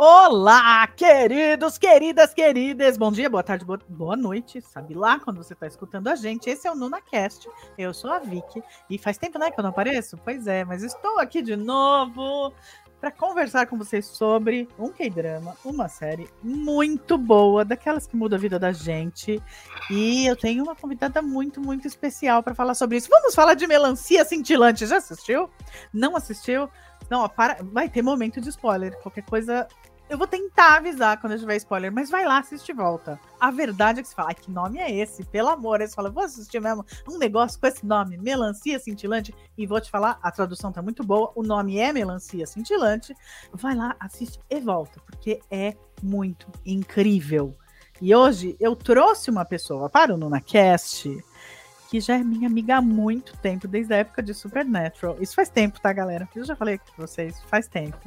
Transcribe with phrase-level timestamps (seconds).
[0.00, 2.96] Olá, queridos, queridas, queridas.
[2.96, 4.60] Bom dia, boa tarde, boa, noite.
[4.60, 6.48] Sabe lá quando você está escutando a gente?
[6.48, 7.48] Esse é o NunaCast.
[7.76, 8.62] Eu sou a Vicky.
[8.88, 10.16] E faz tempo, né, que eu não apareço?
[10.18, 12.52] Pois é, mas estou aqui de novo
[13.00, 18.38] para conversar com vocês sobre um K-drama, uma série muito boa, daquelas que muda a
[18.38, 19.40] vida da gente.
[19.90, 23.08] E eu tenho uma convidada muito, muito especial para falar sobre isso.
[23.08, 24.86] Vamos falar de Melancia Cintilante.
[24.86, 25.48] Já assistiu?
[25.92, 26.68] Não assistiu?
[27.08, 28.96] Não, para, vai ter momento de spoiler.
[29.00, 29.68] Qualquer coisa,
[30.08, 33.20] eu vou tentar avisar quando eu tiver spoiler, mas vai lá, assiste e volta.
[33.38, 35.24] A verdade é que você fala, que nome é esse?
[35.24, 39.34] Pelo amor, aí você fala, vou assistir mesmo um negócio com esse nome, Melancia Cintilante,
[39.56, 43.14] e vou te falar, a tradução tá muito boa, o nome é Melancia Cintilante.
[43.52, 47.54] Vai lá, assiste e volta, porque é muito incrível.
[48.00, 51.22] E hoje eu trouxe uma pessoa para o NunaCast
[51.88, 55.16] que já é minha amiga há muito tempo, desde a época de Supernatural.
[55.20, 56.28] Isso faz tempo, tá, galera?
[56.36, 57.98] Eu já falei aqui pra vocês, faz tempo.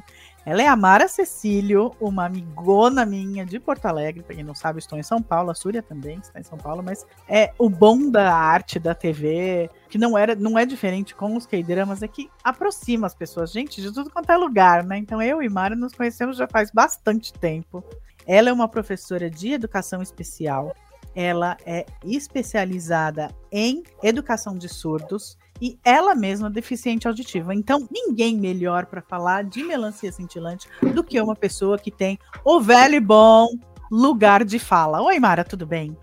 [0.44, 4.24] Ela é a Mara Cecílio, uma amigona minha de Porto Alegre.
[4.24, 5.50] Pra quem não sabe, estou em São Paulo.
[5.50, 9.70] A Súria também está em São Paulo, mas é o bom da arte da TV,
[9.88, 13.80] que não era, não é diferente com os K-dramas, é que aproxima as pessoas, gente,
[13.80, 14.98] de tudo quanto é lugar, né?
[14.98, 17.84] Então eu e Mara nos conhecemos já faz bastante tempo.
[18.26, 20.74] Ela é uma professora de educação especial.
[21.14, 27.54] Ela é especializada em educação de surdos e ela mesma deficiente auditiva.
[27.54, 32.60] Então, ninguém melhor para falar de melancia cintilante do que uma pessoa que tem o
[32.60, 33.48] velho e bom
[33.90, 35.02] lugar de fala.
[35.02, 35.96] Oi, Mara, tudo bem?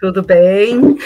[0.00, 0.96] Tudo bem.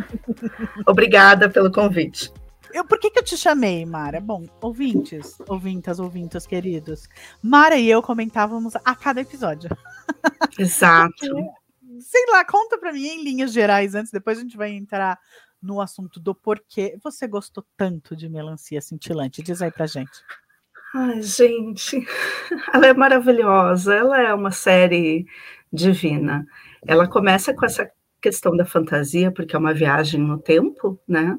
[0.86, 2.32] Obrigada pelo convite.
[2.72, 4.20] Eu, por que, que eu te chamei, Mara?
[4.20, 7.06] Bom, ouvintes, ouvintas, ouvintos queridos.
[7.42, 9.70] Mara e eu comentávamos a cada episódio.
[10.58, 11.12] Exato.
[11.20, 11.46] Porque,
[12.00, 15.18] sei lá, conta para mim em linhas gerais antes, depois a gente vai entrar
[15.62, 19.42] no assunto do porquê você gostou tanto de Melancia Cintilante.
[19.42, 20.10] Diz aí pra gente.
[20.94, 22.04] Ai, gente,
[22.74, 25.26] ela é maravilhosa, ela é uma série
[25.72, 26.46] divina.
[26.86, 31.38] Ela começa com essa questão da fantasia, porque é uma viagem no tempo, né?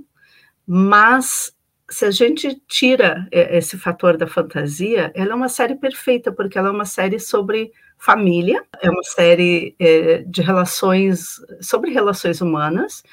[0.66, 1.56] Mas
[1.90, 6.69] se a gente tira esse fator da fantasia, ela é uma série perfeita, porque ela
[6.69, 13.03] é uma série sobre família, é uma série é, de relações, sobre relações humanas,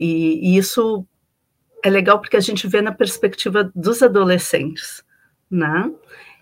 [0.00, 1.06] e, e isso
[1.84, 5.04] é legal porque a gente vê na perspectiva dos adolescentes,
[5.50, 5.92] né?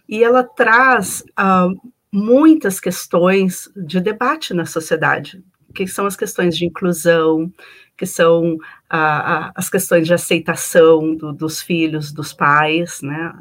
[0.08, 5.42] E ela traz uh, muitas questões de debate na sociedade,
[5.74, 7.52] que são as questões de inclusão,
[7.96, 13.32] que são uh, as questões de aceitação do, dos filhos, dos pais, né?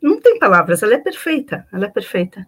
[0.00, 2.46] Não tem palavras, ela é perfeita, ela é perfeita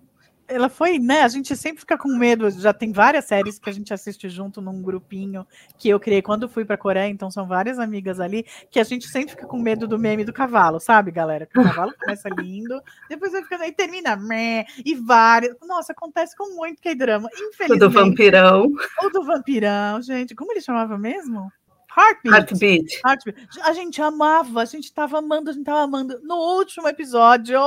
[0.49, 1.23] ela foi, né?
[1.23, 2.51] A gente sempre fica com medo.
[2.51, 5.47] Já tem várias séries que a gente assiste junto num grupinho
[5.79, 9.09] que eu criei quando fui para Coreia, então são várias amigas ali que a gente
[9.09, 11.47] sempre fica com medo do meme do cavalo, sabe, galera?
[11.47, 15.56] Que o cavalo começa lindo, depois vai ficando aí termina, meh, e várias.
[15.62, 17.29] Nossa, acontece com muito que drama.
[17.33, 17.73] Infelizmente.
[17.73, 18.67] O do vampirão.
[19.03, 20.35] O do vampirão, gente.
[20.35, 21.51] Como ele chamava mesmo?
[21.97, 22.37] Heartbeat.
[22.37, 23.01] Heartbeat.
[23.05, 23.49] Heartbeat.
[23.62, 26.21] A gente amava, a gente tava amando, a gente tava amando.
[26.23, 27.59] No último episódio,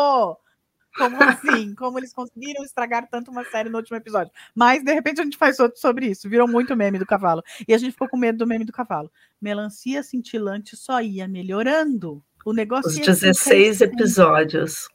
[0.96, 1.74] como assim?
[1.76, 4.32] Como eles conseguiram estragar tanto uma série no último episódio?
[4.56, 6.30] Mas, de repente, a gente faz outro sobre isso.
[6.30, 7.44] Virou muito meme do cavalo.
[7.68, 9.12] E a gente ficou com medo do meme do cavalo.
[9.42, 12.24] Melancia cintilante só ia melhorando.
[12.46, 14.88] O negócio Os 16 episódios.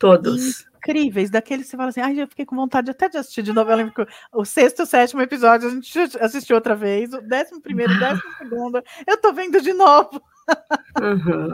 [0.00, 0.66] Todos.
[0.78, 3.52] Incríveis, daqueles que você fala assim, ai, eu fiquei com vontade até de assistir de
[3.52, 3.70] novo.
[3.70, 7.60] Eu lembro que o sexto, o sétimo episódio a gente assistiu outra vez, o décimo
[7.60, 10.22] primeiro, o décimo segundo, eu tô vendo de novo.
[10.98, 11.52] Uhum.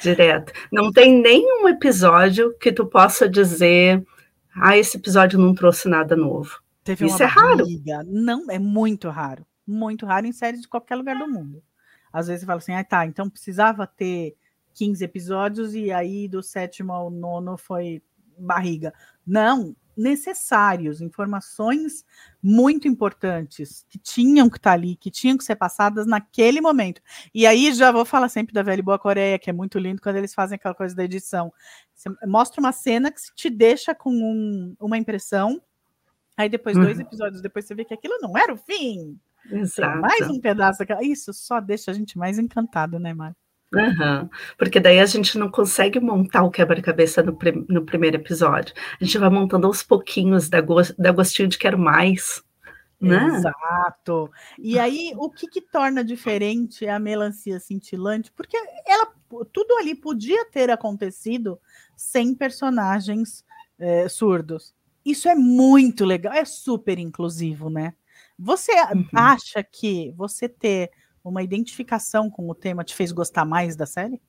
[0.00, 0.52] Direto.
[0.70, 4.06] Não tem nenhum episódio que tu possa dizer,
[4.54, 6.62] ah, esse episódio não trouxe nada novo.
[6.84, 7.64] Teve Isso é raro.
[8.06, 9.44] Não, é muito raro.
[9.66, 11.60] Muito raro em séries de qualquer lugar do mundo.
[12.12, 14.36] Às vezes você fala assim, ah, tá, então precisava ter
[14.74, 18.02] 15 episódios e aí do sétimo ao nono foi
[18.38, 18.92] barriga.
[19.26, 22.04] Não, necessários, informações
[22.42, 27.00] muito importantes que tinham que estar tá ali, que tinham que ser passadas naquele momento.
[27.34, 30.16] E aí já vou falar sempre da Velha Boa Coreia, que é muito lindo quando
[30.16, 31.52] eles fazem aquela coisa da edição.
[31.94, 35.60] Você mostra uma cena que te deixa com um, uma impressão,
[36.36, 36.84] aí depois, uhum.
[36.84, 39.18] dois episódios depois, você vê que aquilo não era o fim.
[39.50, 39.92] Exato.
[39.92, 41.02] Tem mais um pedaço daquela.
[41.02, 43.36] Isso só deixa a gente mais encantado, né, Mário?
[43.74, 44.28] Uhum.
[44.58, 47.36] Porque daí a gente não consegue montar o quebra-cabeça no,
[47.68, 48.74] no, primeiro episódio.
[49.00, 52.42] A gente vai montando aos pouquinhos, da, go da gostinho de quero mais.
[53.00, 53.26] Né?
[53.34, 54.30] Exato.
[54.58, 58.30] E aí, o que, que torna diferente a melancia cintilante?
[58.30, 59.12] Porque ela,
[59.52, 61.58] tudo ali podia ter acontecido
[61.96, 63.44] sem personagens
[63.78, 64.72] é, surdos.
[65.04, 67.94] Isso é muito legal, é super inclusivo, né?
[68.38, 69.06] Você uhum.
[69.12, 70.90] acha que você ter
[71.24, 74.20] uma identificação com o tema te fez gostar mais da série?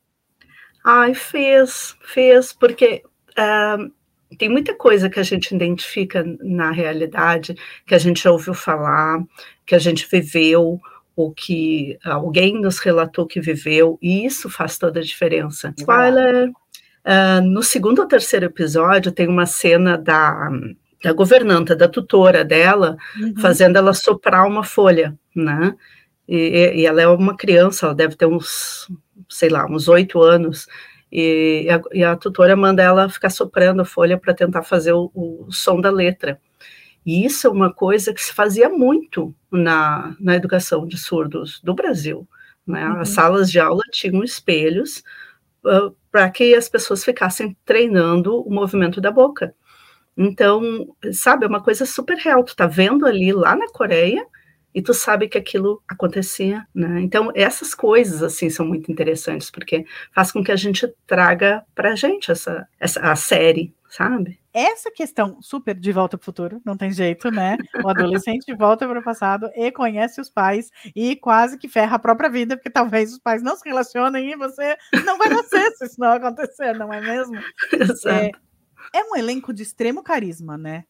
[0.85, 3.91] Ai, fez, fez, porque uh,
[4.37, 7.55] tem muita coisa que a gente identifica na realidade,
[7.85, 9.23] que a gente ouviu falar,
[9.65, 10.79] que a gente viveu,
[11.15, 15.73] ou que alguém nos relatou que viveu, e isso faz toda a diferença.
[15.77, 16.49] Spoiler!
[16.49, 20.49] Uh, no segundo ou terceiro episódio, tem uma cena da,
[21.03, 23.35] da governanta, da tutora dela, uhum.
[23.39, 25.75] fazendo ela soprar uma folha, né?
[26.27, 28.89] E, e, ela é uma criança, ela deve ter uns,
[29.29, 30.67] sei lá, uns oito anos,
[31.11, 35.11] e a, e a, tutora manda ela ficar soprando a folha para tentar fazer o,
[35.13, 36.39] o, som da letra.
[37.05, 41.75] E isso é uma coisa que se fazia muito na, na educação de surdos do
[41.75, 42.27] Brasil.
[42.65, 42.87] Né?
[42.87, 42.99] Uhum.
[42.99, 45.03] As salas de aula tinham espelhos
[45.65, 49.53] uh, para que as pessoas ficassem treinando o movimento da boca.
[50.17, 52.43] Então, sabe, é uma coisa super real.
[52.43, 54.25] Tu está vendo ali lá na Coreia
[54.73, 57.01] e tu sabe que aquilo acontecia, né?
[57.01, 61.95] Então, essas coisas, assim, são muito interessantes, porque faz com que a gente traga pra
[61.95, 64.39] gente essa, essa a série, sabe?
[64.51, 67.57] Essa questão super de volta para o futuro, não tem jeito, né?
[67.83, 71.99] O adolescente volta para o passado e conhece os pais e quase que ferra a
[71.99, 75.85] própria vida, porque talvez os pais não se relacionem e você não vai nascer se
[75.85, 77.39] isso não acontecer, não é mesmo?
[77.73, 78.09] Exato.
[78.09, 78.31] É,
[78.93, 80.83] é um elenco de extremo carisma, né?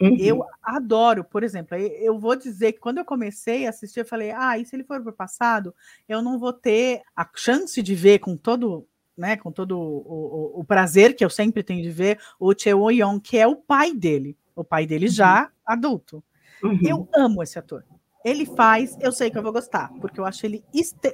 [0.00, 0.16] Uhum.
[0.18, 4.30] Eu adoro, por exemplo, eu vou dizer que quando eu comecei a assistir, eu falei,
[4.30, 5.74] ah, e se ele for para o passado,
[6.08, 8.86] eu não vou ter a chance de ver com todo,
[9.16, 12.90] né, com todo o, o, o prazer que eu sempre tenho de ver o Cheo
[12.90, 15.12] Yong, que é o pai dele, o pai dele uhum.
[15.12, 16.22] já adulto.
[16.62, 16.80] Uhum.
[16.82, 17.84] Eu amo esse ator.
[18.28, 20.64] Ele faz, eu sei que eu vou gostar, porque eu acho ele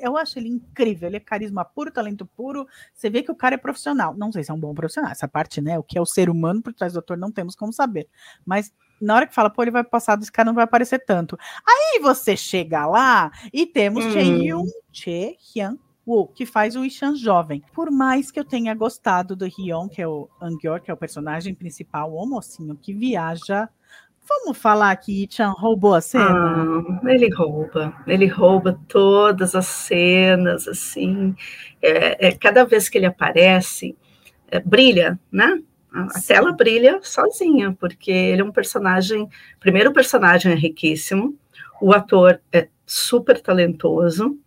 [0.00, 2.66] eu acho ele incrível, ele é carisma puro, talento puro.
[2.92, 4.14] Você vê que o cara é profissional.
[4.16, 5.78] Não sei se é um bom profissional, essa parte, né?
[5.78, 8.08] O que é o ser humano por trás do ator não temos como saber.
[8.44, 11.38] Mas na hora que fala, pô, ele vai passar desse cara não vai aparecer tanto.
[11.66, 14.10] Aí você chega lá e temos hum.
[14.12, 17.62] Che Che Hyun Woo, que faz o Ishan jovem.
[17.72, 20.98] Por mais que eu tenha gostado do Hyun, que é o Angyor, que é o
[20.98, 23.68] personagem principal, o mocinho que viaja
[24.26, 26.24] Vamos falar que Chan roubou a cena?
[27.02, 31.34] Ah, ele rouba, ele rouba todas as cenas, assim.
[31.82, 33.96] É, é cada vez que ele aparece,
[34.50, 35.60] é, brilha, né?
[35.92, 39.28] A, a tela brilha sozinha, porque ele é um personagem.
[39.60, 41.38] Primeiro, o personagem é riquíssimo,
[41.80, 44.38] o ator é super talentoso.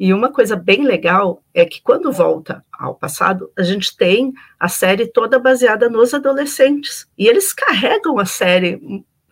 [0.00, 4.68] E uma coisa bem legal é que quando volta ao passado, a gente tem a
[4.68, 7.06] série toda baseada nos adolescentes.
[7.18, 8.80] E eles carregam a série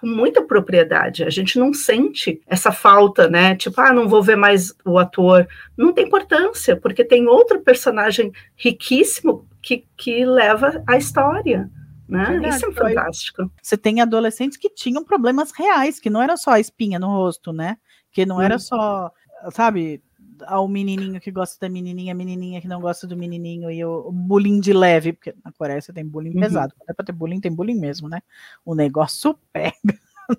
[0.01, 1.25] com muita propriedade.
[1.25, 3.55] A gente não sente essa falta, né?
[3.57, 5.47] Tipo, ah, não vou ver mais o ator.
[5.77, 11.71] Não tem importância, porque tem outro personagem riquíssimo que, que leva a história.
[12.09, 12.25] Né?
[12.25, 13.51] Verdade, Isso é fantástico.
[13.61, 17.53] Você tem adolescentes que tinham problemas reais, que não era só a espinha no rosto,
[17.53, 17.77] né?
[18.13, 18.43] Que não hum.
[18.43, 19.11] era só,
[19.51, 20.01] sabe,
[20.47, 24.09] ao menininho que gosta da menininha, a menininha que não gosta do menininho, e o,
[24.09, 26.41] o bullying de leve, porque na Coreia você tem bullying uhum.
[26.41, 26.75] pesado.
[26.77, 28.21] Quando é pra ter bullying, tem bullying mesmo, né?
[28.65, 29.75] O negócio pega,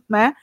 [0.09, 0.33] né?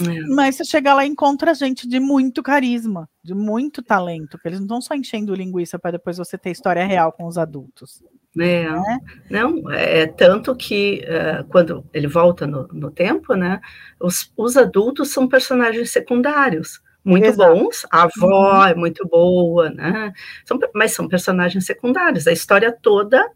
[0.00, 0.34] Uhum.
[0.34, 4.58] Mas você chega lá e encontra gente de muito carisma, de muito talento, porque eles
[4.58, 8.02] não estão só enchendo linguiça para depois você ter história real com os adultos.
[8.36, 8.98] É, né?
[9.30, 13.60] Não, é tanto que uh, quando ele volta no, no tempo, né?
[14.00, 17.54] Os, os adultos são personagens secundários muito Exato.
[17.54, 20.12] bons, a avó é muito boa, né?
[20.44, 22.26] São, mas são personagens secundários.
[22.26, 23.30] A história toda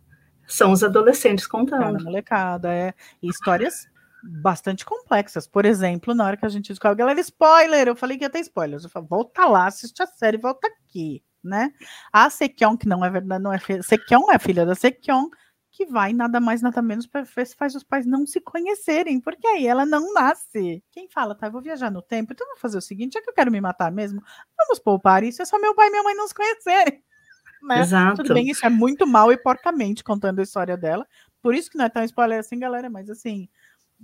[0.46, 2.00] são os adolescentes contando.
[2.00, 2.94] É, molecada, é.
[3.22, 3.86] E histórias
[4.22, 5.46] bastante complexas.
[5.46, 7.88] Por exemplo, na hora que a gente descobre, galera, spoiler!
[7.88, 8.84] Eu falei que ia ter spoilers.
[8.84, 11.72] Eu falo, volta lá, assiste a série, volta aqui, né?
[12.12, 13.82] A Sekion, que não é verdade, não é filha.
[13.82, 15.28] Sekion é filha da Sekion,
[15.70, 19.20] que vai nada mais, nada menos para ver se faz os pais não se conhecerem,
[19.20, 20.82] porque aí ela não nasce.
[20.90, 23.30] Quem fala, tá, eu vou viajar no tempo, então vou fazer o seguinte, já que
[23.30, 24.22] eu quero me matar mesmo,
[24.56, 27.02] vamos poupar isso, é só meu pai e minha mãe não se conhecerem.
[27.60, 27.80] Né?
[27.80, 28.22] Exato.
[28.22, 31.04] Tudo bem, isso é muito mal e porcamente contando a história dela,
[31.42, 33.48] por isso que não é tão spoiler assim, galera, mas assim,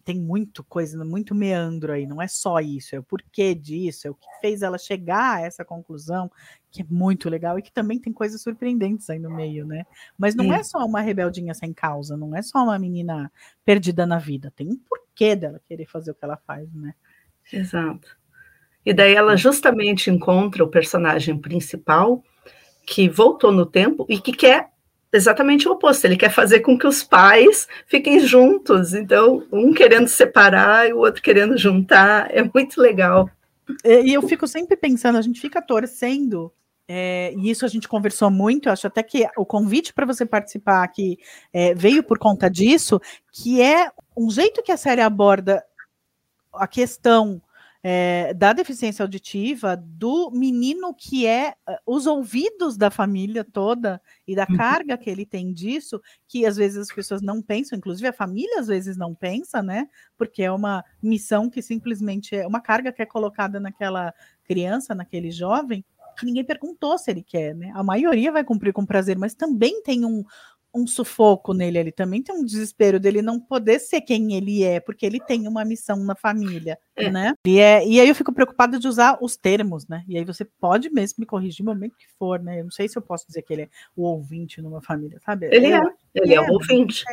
[0.03, 4.11] tem muito coisa, muito meandro aí, não é só isso, é o porquê disso, é
[4.11, 6.31] o que fez ela chegar a essa conclusão,
[6.71, 9.85] que é muito legal e que também tem coisas surpreendentes aí no meio, né?
[10.19, 13.31] Mas não é, é só uma rebeldinha sem causa, não é só uma menina
[13.65, 16.95] perdida na vida, tem um porquê dela querer fazer o que ela faz, né?
[17.53, 18.17] Exato.
[18.85, 22.23] E daí ela justamente encontra o personagem principal
[22.87, 24.74] que voltou no tempo e que quer
[25.15, 26.05] exatamente o oposto.
[26.05, 28.93] Ele quer fazer com que os pais fiquem juntos.
[28.95, 32.29] Então, um querendo separar e o outro querendo juntar.
[32.31, 33.31] É muito legal.
[33.85, 36.53] E eu fico sempre pensando, a gente fica torcendo.
[36.87, 40.85] É, e isso a gente conversou muito, acho até que o convite para você participar
[40.85, 41.19] aqui
[41.51, 43.01] é, veio por conta disso,
[43.33, 45.65] que é um jeito que a série aborda
[46.53, 47.41] a questão
[47.87, 54.35] é, da deficiência auditiva do menino que é uh, os ouvidos da família toda e
[54.35, 54.57] da uhum.
[54.57, 58.59] carga que ele tem disso, que às vezes as pessoas não pensam, inclusive a família
[58.59, 59.87] às vezes não pensa, né?
[60.17, 64.15] Porque é uma missão que simplesmente é uma carga que é colocada naquela
[64.45, 65.85] criança, naquele jovem,
[66.19, 67.71] que ninguém perguntou se ele quer, né?
[67.75, 70.25] A maioria vai cumprir com prazer, mas também tem um,
[70.75, 74.81] um sufoco nele, ele também tem um desespero dele não poder ser quem ele é,
[74.81, 77.11] porque ele tem uma missão na família, é.
[77.11, 77.35] né?
[77.47, 80.05] E, é, e aí eu fico preocupada de usar os termos, né?
[80.09, 82.61] E aí você pode mesmo me corrigir no momento que for, né?
[82.61, 85.47] Eu não sei se eu posso dizer que ele é o ouvinte numa família, sabe?
[85.53, 85.81] Ele é,
[86.15, 87.05] ele é, é o ouvinte.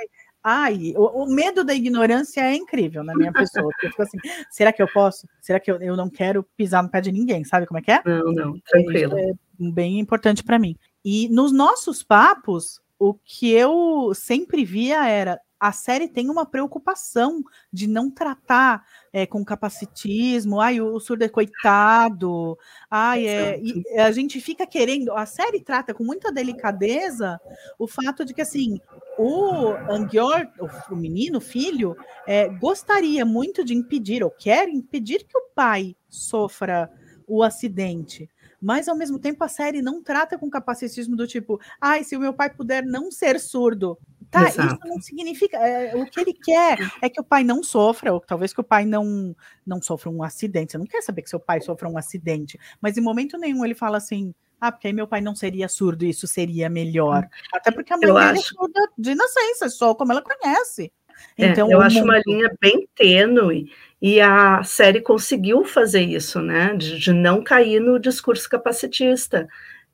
[0.44, 3.70] Ai, o, o, medo da ignorância é incrível na minha pessoa.
[3.72, 4.18] Porque eu fico assim,
[4.50, 5.28] será que eu posso?
[5.40, 7.44] Será que eu, eu não quero pisar no pé de ninguém?
[7.44, 8.02] Sabe como é que é?
[8.04, 9.20] Não, não, tranquilo.
[9.20, 10.76] é bem importante para mim.
[11.06, 17.44] E nos nossos papos, o que eu sempre via era a série tem uma preocupação
[17.74, 22.58] de não tratar é, com capacitismo, ai, o, surdo é coitado,
[22.90, 23.60] ai, é,
[24.00, 27.40] a gente fica querendo, a série trata com muita delicadeza
[27.78, 28.80] o fato de que, assim,
[29.18, 31.96] o Angior, o, o menino, o filho,
[32.28, 36.92] é, gostaria muito de impedir, ou quer impedir que o pai sofra
[37.28, 38.30] o acidente,
[38.62, 42.20] mas ao mesmo tempo a série não trata com capacitismo do tipo, ai, se o
[42.20, 43.98] meu pai puder não ser surdo.
[44.30, 44.76] Tá, Exato.
[44.76, 45.58] isso não significa.
[45.58, 48.64] É, o que ele quer é que o pai não sofra, ou talvez que o
[48.64, 50.72] pai não, não sofra um acidente.
[50.72, 53.76] Você não quer saber que seu pai sofra um acidente, mas em momento nenhum ele
[53.76, 54.34] fala assim.
[54.60, 57.28] Ah, porque aí meu pai não seria surdo, isso seria melhor.
[57.52, 58.42] Até porque a mãe dele é acho...
[58.42, 60.94] é surda de nascença, só como ela conhece.
[61.38, 62.06] É, então, é, eu acho mundo...
[62.06, 66.76] uma linha bem tênue e a série conseguiu fazer isso, né?
[66.76, 69.48] De, de não cair no discurso capacitista.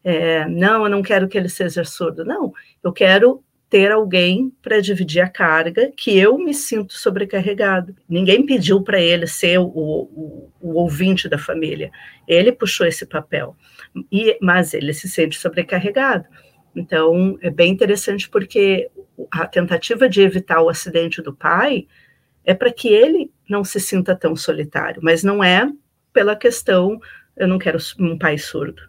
[0.03, 2.23] É, não, eu não quero que ele seja surdo.
[2.23, 2.53] Não,
[2.83, 7.95] eu quero ter alguém para dividir a carga que eu me sinto sobrecarregado.
[8.07, 11.91] Ninguém pediu para ele ser o, o, o, ouvinte da família.
[12.27, 13.55] Ele puxou esse papel,
[14.11, 16.25] e, mas ele se sente sobrecarregado.
[16.77, 18.89] Então, é bem interessante porque
[19.31, 21.87] a tentativa de evitar o acidente do pai
[22.45, 25.69] é para que ele não se sinta tão solitário, mas não é
[26.13, 26.99] pela questão
[27.35, 28.81] eu não quero um pai surdo.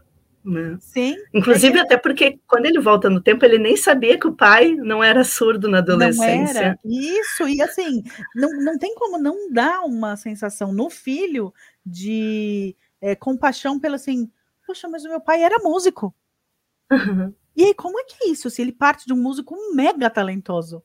[0.45, 0.79] Né?
[0.81, 1.15] Sim.
[1.35, 4.75] Inclusive, é até porque quando ele volta no tempo, ele nem sabia que o pai
[4.75, 6.55] não era surdo na adolescência.
[6.55, 6.79] Não era.
[6.85, 8.03] Isso, e assim,
[8.35, 11.53] não, não tem como não dar uma sensação no filho
[11.85, 14.31] de é, compaixão pelo assim,
[14.67, 16.15] poxa, mas o meu pai era músico.
[16.91, 17.35] Uhum.
[17.59, 18.49] E aí, como é que é isso?
[18.49, 20.81] Se ele parte de um músico mega talentoso?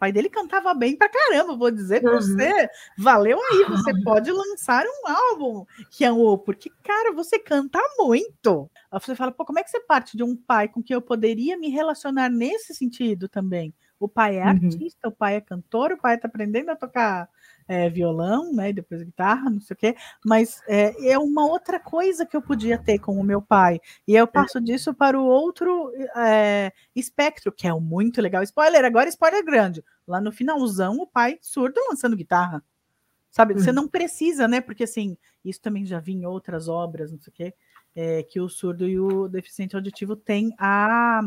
[0.00, 2.20] pai dele cantava bem pra caramba, vou dizer pra uhum.
[2.20, 2.68] você.
[2.96, 6.38] Valeu aí, você pode lançar um álbum, que é o.
[6.38, 8.70] Porque, cara, você canta muito.
[8.90, 11.02] Aí você fala, pô, como é que você parte de um pai com que eu
[11.02, 13.74] poderia me relacionar nesse sentido também?
[14.00, 14.48] O pai é uhum.
[14.48, 17.28] artista, o pai é cantor, o pai tá aprendendo a tocar
[17.70, 18.70] é, violão, né?
[18.70, 19.94] E depois guitarra, não sei o quê.
[20.26, 23.80] Mas é, é, uma outra coisa que eu podia ter com o meu pai.
[24.08, 28.42] E eu passo disso para o outro é, espectro, que é um muito legal.
[28.42, 29.84] Spoiler, agora spoiler grande.
[30.04, 32.60] Lá no finalzão, o pai surdo lançando guitarra.
[33.30, 33.54] Sabe?
[33.54, 33.74] Você hum.
[33.74, 34.60] não precisa, né?
[34.60, 37.54] Porque assim, isso também já vi em outras obras, não sei o quê.
[37.94, 41.20] É, que o surdo e o deficiente auditivo têm a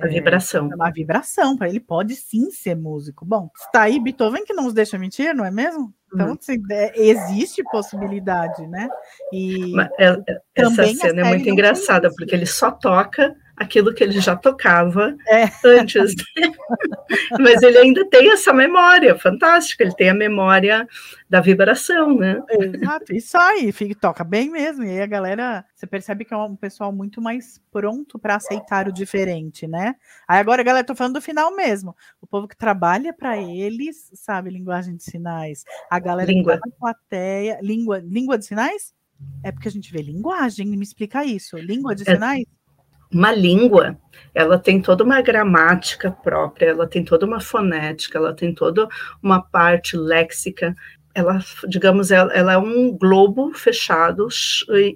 [0.00, 0.68] a é, vibração.
[0.72, 3.24] É, a vibração, para ele pode sim ser músico.
[3.24, 5.92] Bom, está aí Beethoven que não nos deixa mentir, não é mesmo?
[6.12, 6.38] Então, uhum.
[6.40, 8.88] assim, é, existe possibilidade, né?
[9.32, 10.16] E é,
[10.54, 15.44] essa cena é muito engraçada, porque ele só toca aquilo que ele já tocava é.
[15.64, 16.14] antes.
[17.40, 20.86] Mas ele ainda tem essa memória fantástica, ele tem a memória
[21.28, 22.40] da vibração, né?
[22.48, 24.84] Exato, isso aí, fica, toca bem mesmo.
[24.84, 28.88] E aí a galera, você percebe que é um pessoal muito mais pronto para aceitar
[28.88, 29.96] o diferente, né?
[30.26, 31.94] Aí agora, galera, tô falando do final mesmo.
[32.20, 35.64] O povo que trabalha para eles, sabe, linguagem de sinais.
[35.90, 36.54] A galera língua.
[36.56, 38.94] que tá plateia, língua, língua de sinais?
[39.42, 41.56] É porque a gente vê linguagem, me explica isso.
[41.56, 42.44] Língua de é, sinais?
[43.12, 43.98] Uma língua,
[44.34, 48.86] ela tem toda uma gramática própria, ela tem toda uma fonética, ela tem toda
[49.22, 50.76] uma parte léxica.
[51.14, 54.28] Ela, digamos, ela, ela é um globo fechado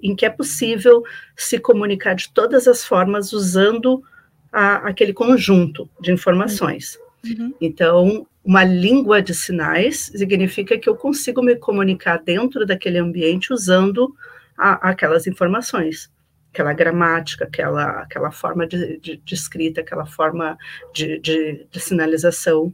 [0.01, 1.03] em que é possível
[1.35, 4.01] se comunicar de todas as formas usando
[4.51, 6.97] a, aquele conjunto de informações.
[7.25, 7.53] Uhum.
[7.59, 14.15] Então, uma língua de sinais significa que eu consigo me comunicar dentro daquele ambiente usando
[14.57, 16.12] a, aquelas informações
[16.53, 20.55] aquela gramática, aquela, aquela forma de, de, de escrita, aquela forma
[20.93, 22.71] de, de, de sinalização.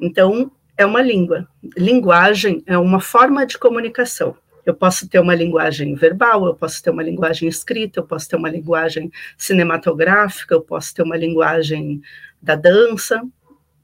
[0.00, 1.46] Então, é uma língua.
[1.76, 4.34] Linguagem é uma forma de comunicação.
[4.64, 8.36] Eu posso ter uma linguagem verbal, eu posso ter uma linguagem escrita, eu posso ter
[8.36, 12.00] uma linguagem cinematográfica, eu posso ter uma linguagem
[12.40, 13.22] da dança.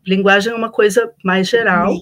[0.06, 1.94] Linguagem é uma coisa mais geral,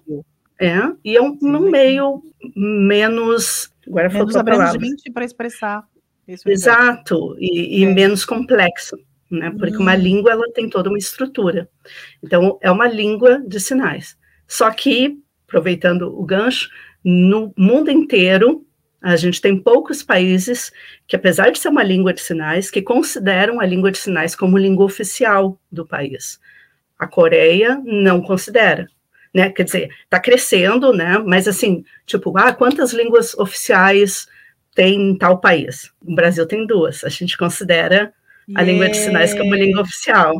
[0.59, 2.23] é, e é um, um meio
[2.55, 5.85] menos Agora menos abrangente para expressar.
[6.27, 7.93] Exato, e, e é.
[7.93, 8.97] menos complexo,
[9.31, 9.51] né?
[9.59, 9.81] Porque hum.
[9.81, 11.69] uma língua ela tem toda uma estrutura.
[12.23, 14.17] Então, é uma língua de sinais.
[14.47, 16.69] Só que, aproveitando o gancho,
[17.05, 18.65] no mundo inteiro,
[19.03, 20.71] a gente tem poucos países
[21.09, 24.57] que, apesar de ser uma língua de sinais, que consideram a língua de sinais como
[24.57, 26.39] língua oficial do país.
[26.97, 28.87] A Coreia não considera,
[29.35, 29.51] né?
[29.51, 31.19] Quer dizer, está crescendo, né?
[31.19, 34.29] Mas assim, tipo, ah, quantas línguas oficiais
[34.75, 35.91] tem em tal país?
[36.05, 37.05] O Brasil tem duas.
[37.05, 38.13] A gente considera
[38.55, 38.73] a yeah.
[38.73, 40.35] língua de sinais como língua oficial.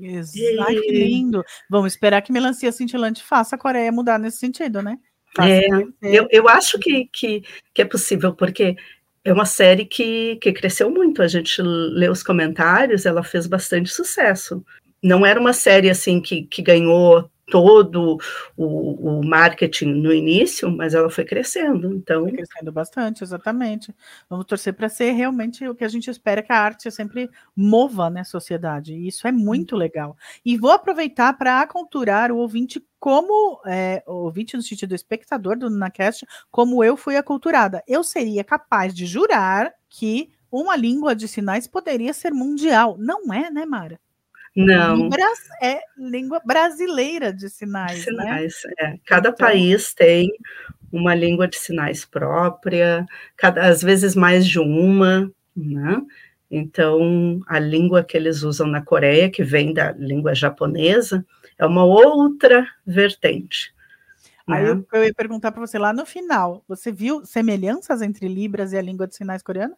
[0.00, 1.44] Exato, Ai, que lindo.
[1.70, 4.98] Vamos esperar que Melancia Cintilante faça a Coreia mudar nesse sentido, né?
[5.40, 5.66] É,
[6.02, 8.76] eu, eu acho que, que, que é possível, porque
[9.24, 11.22] é uma série que, que cresceu muito.
[11.22, 14.64] A gente lê os comentários, ela fez bastante sucesso.
[15.02, 18.18] Não era uma série assim que, que ganhou todo
[18.56, 22.22] o, o, marketing no início, mas ela foi crescendo, então...
[22.22, 23.94] Foi crescendo bastante, exatamente.
[24.28, 28.08] Vamos torcer para ser realmente o que a gente espera que a arte sempre mova
[28.08, 30.16] né, a sociedade, e isso é muito legal.
[30.44, 36.26] E vou aproveitar para aculturar o ouvinte como, é, ouvinte no sentido espectador do NunaCast,
[36.50, 37.82] como eu fui aculturada.
[37.86, 42.96] Eu seria capaz de jurar que uma língua de sinais poderia ser mundial.
[42.98, 44.00] Não é, né, Mara?
[44.54, 44.96] Não.
[44.96, 48.04] Libras é língua brasileira de sinais.
[48.04, 48.24] De né?
[48.24, 48.72] sinais, né?
[48.78, 48.98] é.
[49.04, 49.46] Cada então...
[49.46, 50.30] país tem
[50.92, 53.04] uma língua de sinais própria,
[53.36, 56.00] cada, às vezes mais de uma, né?
[56.48, 61.26] Então, a língua que eles usam na Coreia, que vem da língua japonesa,
[61.58, 63.74] é uma outra vertente.
[64.46, 64.70] Aí né?
[64.70, 68.76] eu, eu ia perguntar para você lá no final, você viu semelhanças entre Libras e
[68.76, 69.76] a língua de sinais coreana?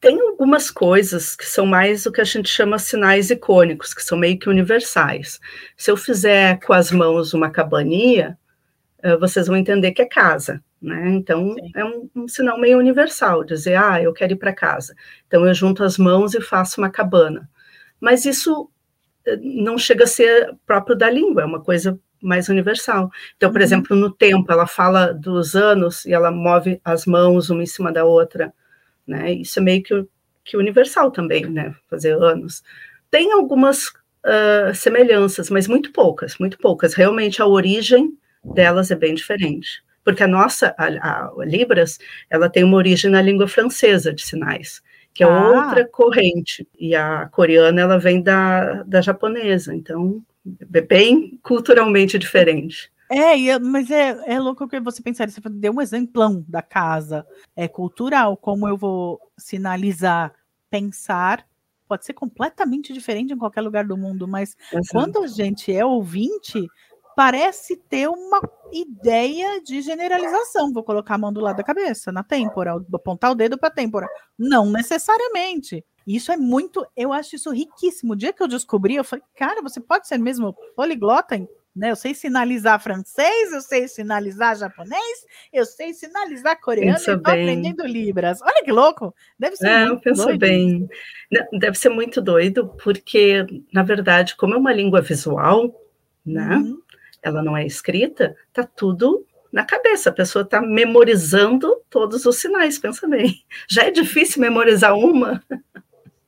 [0.00, 4.18] Tem algumas coisas que são mais o que a gente chama sinais icônicos, que são
[4.18, 5.40] meio que universais.
[5.76, 8.38] Se eu fizer com as mãos uma cabaninha,
[9.02, 11.08] eh, vocês vão entender que é casa, né?
[11.10, 11.70] Então Sim.
[11.74, 14.94] é um, um, sinal meio universal, dizer, ah, eu quero ir para casa.
[15.26, 17.48] Então eu junto as mãos e faço uma cabana.
[18.00, 18.70] Mas isso
[19.26, 23.10] eh, não chega a ser próprio da língua, é uma coisa mais universal.
[23.36, 23.64] Então, por uhum.
[23.64, 27.92] exemplo, no tempo, ela fala dos anos e ela move as mãos uma em cima
[27.92, 28.52] da outra
[29.06, 29.32] né?
[29.32, 30.06] Isso é meio que,
[30.44, 31.74] que universal também, né?
[31.88, 32.62] Fazer anos.
[33.10, 36.94] Tem algumas uh, semelhanças, mas muito poucas, muito poucas.
[36.94, 39.84] Realmente a origem delas é bem diferente.
[40.04, 41.98] Porque a nossa, a, a, Libras,
[42.30, 44.80] ela tem uma origem na língua francesa de sinais,
[45.12, 45.48] que é ah.
[45.48, 46.66] outra corrente.
[46.78, 49.74] E a coreana, ela vem da, da japonesa.
[49.74, 50.22] Então,
[50.72, 52.90] é bem culturalmente diferente.
[53.10, 57.26] É, é, mas é, é louco que você pensar, você deu um exemplão da casa,
[57.54, 60.34] é cultural, como eu vou sinalizar,
[60.68, 61.46] pensar,
[61.86, 64.88] pode ser completamente diferente em qualquer lugar do mundo, mas Exato.
[64.90, 66.66] quando a gente é ouvinte,
[67.16, 68.40] parece ter uma
[68.72, 70.72] ideia de generalização.
[70.72, 73.72] Vou colocar a mão do lado da cabeça, na têmpora, apontar o dedo para a
[73.72, 74.06] têmpora.
[74.38, 75.84] Não necessariamente.
[76.06, 78.12] Isso é muito, eu acho isso riquíssimo.
[78.12, 81.90] O dia que eu descobri, eu falei, cara, você pode ser mesmo poliglota em né?
[81.90, 87.32] Eu sei sinalizar francês, eu sei sinalizar japonês, eu sei sinalizar coreano Pensa e estou
[87.32, 88.40] aprendendo Libras.
[88.40, 89.14] Olha que louco!
[89.38, 90.38] Deve ser é, muito penso doido.
[90.38, 90.88] bem.
[91.52, 95.78] Deve ser muito doido, porque, na verdade, como é uma língua visual,
[96.24, 96.56] né?
[96.56, 96.80] Uhum.
[97.22, 102.78] Ela não é escrita, tá tudo na cabeça, a pessoa está memorizando todos os sinais,
[102.78, 103.42] pensa bem.
[103.68, 105.42] Já é difícil memorizar uma.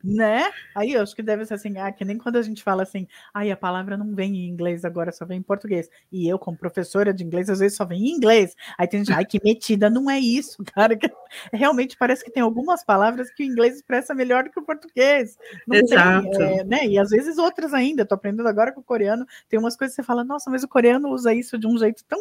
[0.02, 0.48] Né?
[0.76, 3.06] Aí eu acho que deve ser assim, ah, que nem quando a gente fala assim,
[3.34, 5.90] ai, a palavra não vem em inglês agora, só vem em português.
[6.12, 8.54] E eu, como professora de inglês, às vezes só vem em inglês.
[8.78, 10.96] Aí tem gente, ai, que metida, não é isso, cara.
[10.96, 11.11] Que
[11.52, 15.37] realmente parece que tem algumas palavras que o inglês expressa melhor do que o português.
[15.66, 16.30] Não Exato.
[16.30, 16.87] Tem, é, né?
[16.87, 20.02] E às vezes outras ainda, tô aprendendo agora com o coreano, tem umas coisas que
[20.02, 22.20] você fala, nossa, mas o coreano usa isso de um jeito tão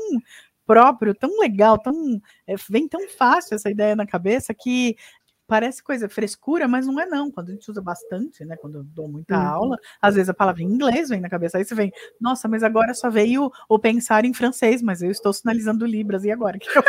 [0.68, 4.98] próprio, tão legal, tão é, vem tão fácil essa ideia na cabeça que
[5.48, 7.32] parece coisa frescura, mas não é não.
[7.32, 8.56] Quando a gente usa bastante, né?
[8.58, 9.48] Quando eu dou muita uhum.
[9.48, 11.58] aula, às vezes a palavra em inglês vem na cabeça.
[11.58, 15.32] Aí você vem, nossa, mas agora só veio o pensar em francês, mas eu estou
[15.32, 16.58] sinalizando Libras, e agora?
[16.68, 16.84] Que eu...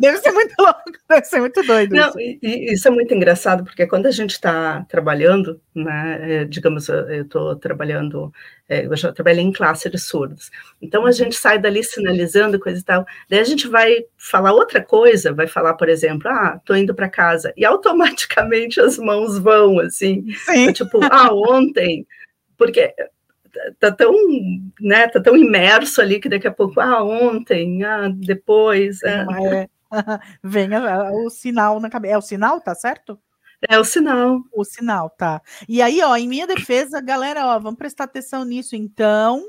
[0.00, 1.94] deve ser muito louco, deve ser muito doido.
[1.94, 2.38] Não, isso.
[2.42, 7.56] isso é muito engraçado, porque quando a gente está trabalhando, né, é, digamos, eu estou
[7.56, 8.32] trabalhando
[8.68, 10.50] é, eu já trabalhei em classe de surdos.
[10.80, 11.12] Então a uhum.
[11.12, 13.04] gente sai dali sinalizando coisa e tal.
[13.28, 17.08] Daí a gente vai falar outra coisa, vai falar, por exemplo, ah, tô indo para
[17.08, 17.52] casa.
[17.56, 20.24] E automaticamente as mãos vão assim.
[20.44, 20.72] Sim.
[20.72, 22.06] Tipo, ah, ontem,
[22.56, 22.94] porque
[23.78, 24.12] tá tão,
[24.80, 29.02] né, tá tão imerso ali que daqui a pouco, ah, ontem, ah, depois.
[29.02, 29.26] É.
[29.42, 29.68] É.
[30.42, 30.68] Vem
[31.24, 32.14] o sinal na cabeça.
[32.14, 33.18] É o sinal, tá certo?
[33.68, 34.40] É o sinal.
[34.52, 35.40] O sinal, tá.
[35.68, 39.42] E aí, ó, em minha defesa, galera, ó, vamos prestar atenção nisso, então.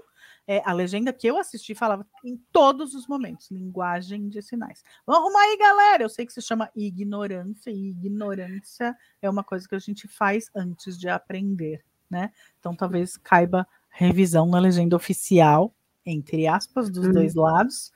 [0.47, 4.84] É, a legenda que eu assisti falava em todos os momentos, linguagem de sinais.
[5.05, 6.03] Vamos arrumar aí, galera.
[6.03, 10.49] Eu sei que se chama ignorância, e ignorância é uma coisa que a gente faz
[10.55, 12.31] antes de aprender, né?
[12.60, 15.73] Então talvez caiba revisão na legenda oficial,
[16.05, 17.13] entre aspas, dos hum.
[17.13, 17.91] dois lados,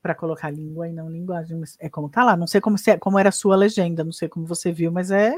[0.00, 1.60] para colocar língua e não linguagem.
[1.78, 2.36] É como tá lá.
[2.36, 4.90] Não sei como, se, é, como era a sua legenda, não sei como você viu,
[4.90, 5.34] mas é.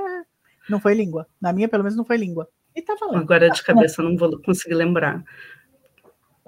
[0.68, 1.27] Não foi língua.
[1.40, 2.48] Na minha, pelo menos, não foi língua.
[2.75, 3.20] E tá falando.
[3.20, 5.25] Agora de cabeça não vou conseguir lembrar.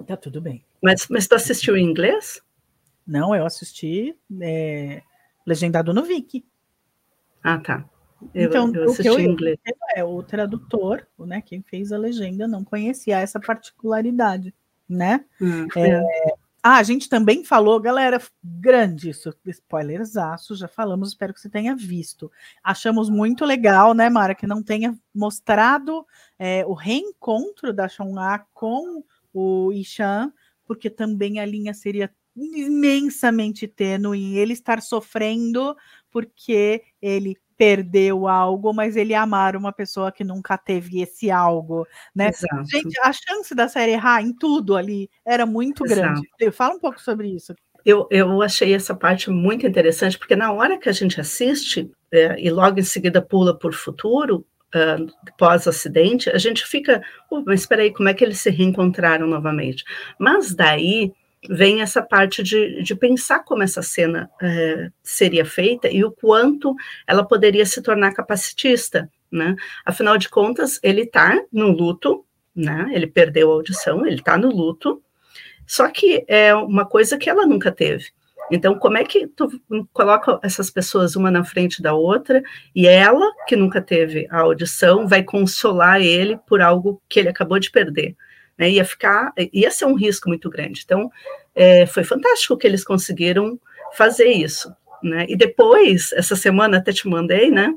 [0.07, 0.65] Tá tudo bem.
[0.83, 2.41] Mas, mas tu assistiu em inglês?
[3.07, 5.03] Não, eu assisti é,
[5.47, 6.45] legendado no Viki.
[7.43, 7.85] Ah, tá.
[8.35, 9.59] Eu, então, eu assisti o que eu, em inglês.
[9.95, 14.55] É, o tradutor, né, quem fez a legenda, não conhecia essa particularidade,
[14.89, 15.25] né?
[15.41, 16.35] Hum, é, é.
[16.67, 21.77] Ah, a gente também falou, galera, grande isso, spoilerzaço, já falamos, espero que você tenha
[21.77, 22.33] visto.
[22.63, 26.07] Achamos muito legal, né, Mara, que não tenha mostrado
[26.39, 30.33] é, o reencontro da Shonga com o Ishan,
[30.65, 35.77] porque também a linha seria imensamente tênue ele estar sofrendo
[36.11, 42.29] porque ele perdeu algo, mas ele amar uma pessoa que nunca teve esse algo, né?
[42.29, 42.65] Exato.
[42.69, 46.01] Gente, a chance da série errar em tudo ali era muito Exato.
[46.01, 46.53] grande.
[46.53, 47.55] Fala um pouco sobre isso.
[47.85, 52.41] Eu, eu achei essa parte muito interessante, porque na hora que a gente assiste é,
[52.41, 57.03] e logo em seguida pula por futuro, uh, pós-acidente, a gente fica,
[57.47, 59.85] mas espera aí, como é que eles se reencontraram novamente?
[60.19, 61.13] Mas daí
[61.49, 66.75] vem essa parte de, de pensar como essa cena uh, seria feita e o quanto
[67.07, 69.55] ela poderia se tornar capacitista, né?
[69.85, 72.91] Afinal de contas, ele está no luto, né?
[72.93, 75.03] Ele perdeu a audição, ele está no luto,
[75.67, 78.07] só que é uma coisa que ela nunca teve.
[78.51, 79.49] Então, como é que tu
[79.93, 82.43] coloca essas pessoas uma na frente da outra
[82.75, 87.59] e ela, que nunca teve a audição, vai consolar ele por algo que ele acabou
[87.59, 88.17] de perder?
[88.59, 88.71] Né?
[88.71, 90.83] Ia ficar, ia ser um risco muito grande.
[90.85, 91.11] Então,
[91.55, 93.59] é, foi fantástico que eles conseguiram
[93.95, 94.73] fazer isso.
[95.03, 95.27] Né?
[95.29, 97.73] E depois, essa semana até te mandei, né?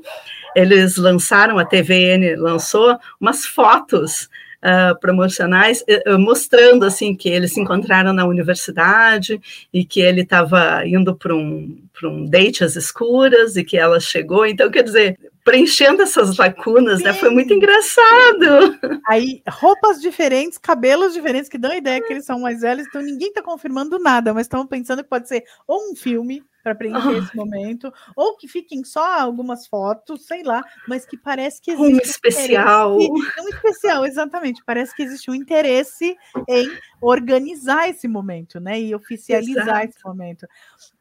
[0.56, 4.28] Eles lançaram, a TVN lançou umas fotos
[4.62, 9.40] uh, promocionais uh, mostrando assim que eles se encontraram na universidade
[9.72, 14.46] e que ele estava indo para um, um date às escuras e que ela chegou.
[14.46, 17.14] Então, quer dizer, preenchendo essas lacunas, né?
[17.14, 18.78] Foi muito engraçado.
[19.08, 23.00] Aí, roupas diferentes, cabelos diferentes, que dão a ideia que eles são mais velhos, então
[23.00, 27.08] ninguém está confirmando nada, mas estão pensando que pode ser ou um filme para preencher
[27.08, 27.18] oh.
[27.18, 31.94] esse momento, ou que fiquem só algumas fotos, sei lá, mas que parece que existe
[31.94, 32.98] um especial.
[32.98, 34.62] Um especial, exatamente.
[34.66, 36.14] Parece que existe um interesse
[36.46, 38.78] em organizar esse momento, né?
[38.78, 39.88] E oficializar Exato.
[39.88, 40.46] esse momento.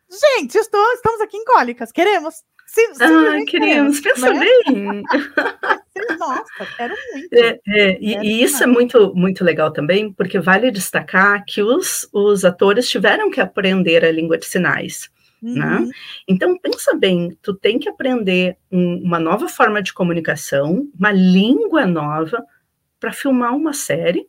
[0.09, 2.35] Gente, estou, estamos aqui em Cólicas, queremos.
[2.65, 4.39] Sim, ah, queremos, pensa né?
[4.39, 5.03] bem.
[6.19, 7.33] Nossa, quero muito.
[7.33, 12.07] É, é, e, e, isso é muito, muito legal também, porque vale destacar que os,
[12.13, 15.09] os atores tiveram que aprender a língua de sinais.
[15.41, 15.65] Né?
[15.65, 15.85] Uhum.
[15.85, 15.91] Né?
[16.27, 21.85] Então, pensa bem, tu tem que aprender um, uma nova forma de comunicação, uma língua
[21.85, 22.43] nova,
[22.99, 24.27] para filmar uma série,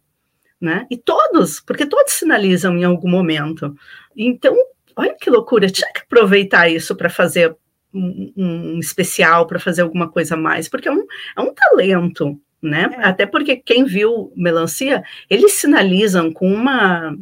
[0.61, 0.87] né?
[0.91, 3.75] E todos, porque todos sinalizam em algum momento.
[4.17, 4.55] Então,
[4.97, 7.57] olha que loucura, tinha que aproveitar isso para fazer
[7.93, 12.39] um, um especial, para fazer alguma coisa a mais, porque é um, é um talento,
[12.61, 12.91] né?
[12.99, 13.05] É.
[13.05, 17.17] Até porque quem viu Melancia, eles sinalizam com uma,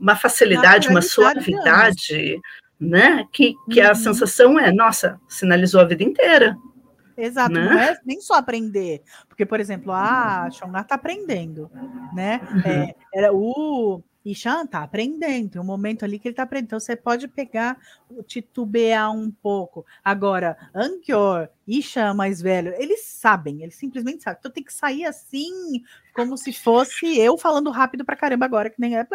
[0.00, 2.40] uma facilidade, uma suavidade,
[2.80, 3.26] né?
[3.32, 3.90] Que, que uhum.
[3.90, 6.56] a sensação é, nossa, sinalizou a vida inteira.
[7.16, 7.64] Exato, né?
[7.64, 11.68] não é nem só aprender, porque, por exemplo, a Xongá está aprendendo,
[12.14, 12.40] né?
[12.52, 12.60] Uhum.
[12.60, 16.66] É, era o e Chan tá aprendendo, tem um momento ali que ele tá aprendendo.
[16.66, 17.78] Então você pode pegar,
[18.26, 19.86] titubear um pouco.
[20.04, 24.38] Agora, Ankior e Chan mais velho, eles sabem, eles simplesmente sabem.
[24.38, 25.82] Então tem que sair assim,
[26.14, 29.06] como se fosse eu falando rápido pra caramba agora, que nem é.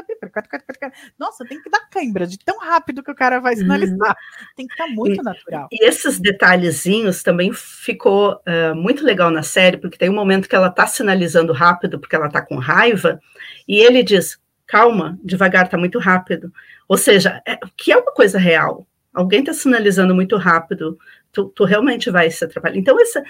[1.20, 4.10] Nossa, tem que dar cãibra de tão rápido que o cara vai sinalizar.
[4.10, 4.48] Uhum.
[4.56, 5.68] Tem que estar tá muito e, natural.
[5.72, 10.56] E esses detalhezinhos também ficou uh, muito legal na série, porque tem um momento que
[10.56, 13.20] ela tá sinalizando rápido, porque ela tá com raiva,
[13.68, 14.42] e ele diz:
[14.74, 16.52] calma, devagar, está muito rápido.
[16.88, 18.88] Ou seja, é, que é uma coisa real.
[19.14, 20.98] Alguém está sinalizando muito rápido,
[21.32, 22.76] tu, tu, realmente vai se atrapalhar.
[22.76, 23.24] Então, essa,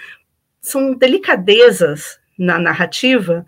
[0.62, 3.44] são delicadezas na narrativa,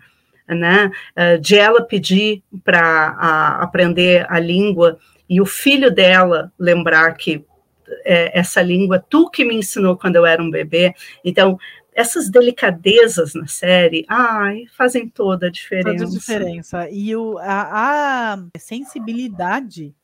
[0.47, 7.43] né, eh, de ela pedir para aprender a língua e o filho dela lembrar que
[8.05, 10.93] é, essa língua, tu que me ensinou quando eu era um bebê.
[11.25, 11.57] Então,
[11.97, 16.05] essas delicadezas na série, ai, fazem toda a diferença.
[16.05, 16.89] Toda a diferença.
[16.91, 19.95] E o, a, a sensibilidade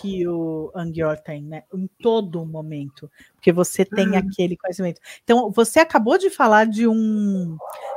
[0.00, 3.10] que o Angior tem, né, em todo momento.
[3.42, 4.18] Porque você tem uhum.
[4.18, 5.00] aquele conhecimento.
[5.24, 7.56] Então, você acabou de falar de um,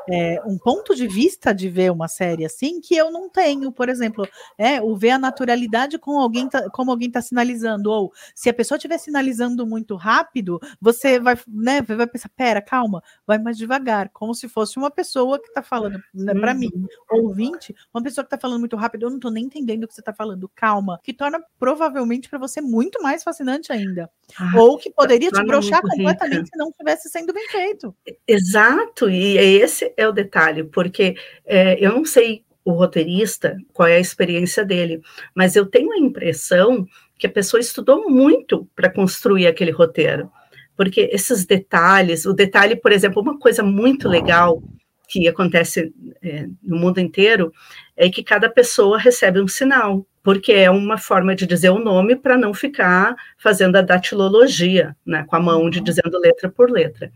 [0.10, 3.88] é, um ponto de vista de ver uma série assim que eu não tenho, por
[3.88, 4.28] exemplo,
[4.58, 8.54] é, o ver a naturalidade com alguém tá, como alguém está sinalizando, ou se a
[8.56, 14.10] pessoa estiver sinalizando muito rápido, você vai, né, vai pensar, pera, calma, vai mais devagar,
[14.10, 17.28] como se fosse uma pessoa que está falando, né, para mim, uhum.
[17.28, 19.94] ouvinte, uma pessoa que está falando muito rápido, eu não estou nem entendendo o que
[19.94, 24.10] você está falando, calma, que torna provavelmente para você muito mais fascinante ainda.
[24.40, 26.50] Ah, ou que poderia te broxar completamente rica.
[26.52, 27.96] se não estivesse sendo bem feito.
[28.28, 33.98] Exato, e esse é o detalhe, porque é, eu não sei o roteirista, qual é
[33.98, 35.02] a experiência dele,
[35.36, 40.32] mas eu tenho a impressão que a pessoa estudou muito para construir aquele roteiro,
[40.76, 44.62] porque esses detalhes, o detalhe, por exemplo, uma coisa muito legal
[45.08, 47.54] que acontece é, no mundo inteiro
[47.96, 52.16] é que cada pessoa recebe um sinal porque é uma forma de dizer o nome
[52.16, 55.84] para não ficar fazendo a datilologia, né, com a mão de uhum.
[55.84, 57.12] dizendo letra por letra.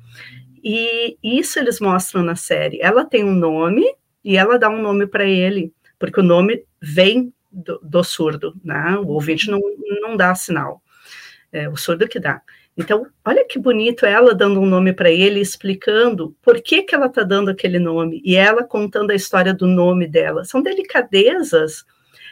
[0.63, 2.79] E isso eles mostram na série.
[2.79, 3.83] Ela tem um nome
[4.23, 8.95] e ela dá um nome para ele, porque o nome vem do, do, surdo, né?
[8.97, 9.59] O ouvinte não,
[10.01, 10.79] não dá sinal,
[11.51, 12.43] é o surdo que dá.
[12.79, 17.07] Então, olha que bonito ela dando um nome para ele, explicando por que, que ela
[17.07, 20.45] está dando aquele nome, e ela contando a história do nome dela.
[20.45, 21.83] São delicadezas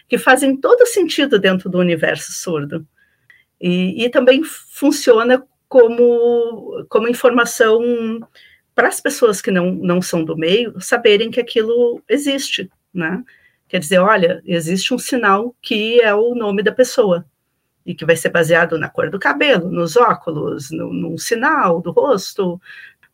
[0.08, 2.88] que fazem todo sentido dentro do universo surdo.
[3.60, 7.82] E, e também funciona como, como informação
[8.74, 13.22] para as pessoas que não, não são do meio saberem que aquilo existe, né?
[13.68, 17.26] Quer dizer, olha, existe um sinal que é o nome da pessoa
[17.88, 21.92] e que vai ser baseado na cor do cabelo, nos óculos, no, num sinal do
[21.92, 22.62] rosto,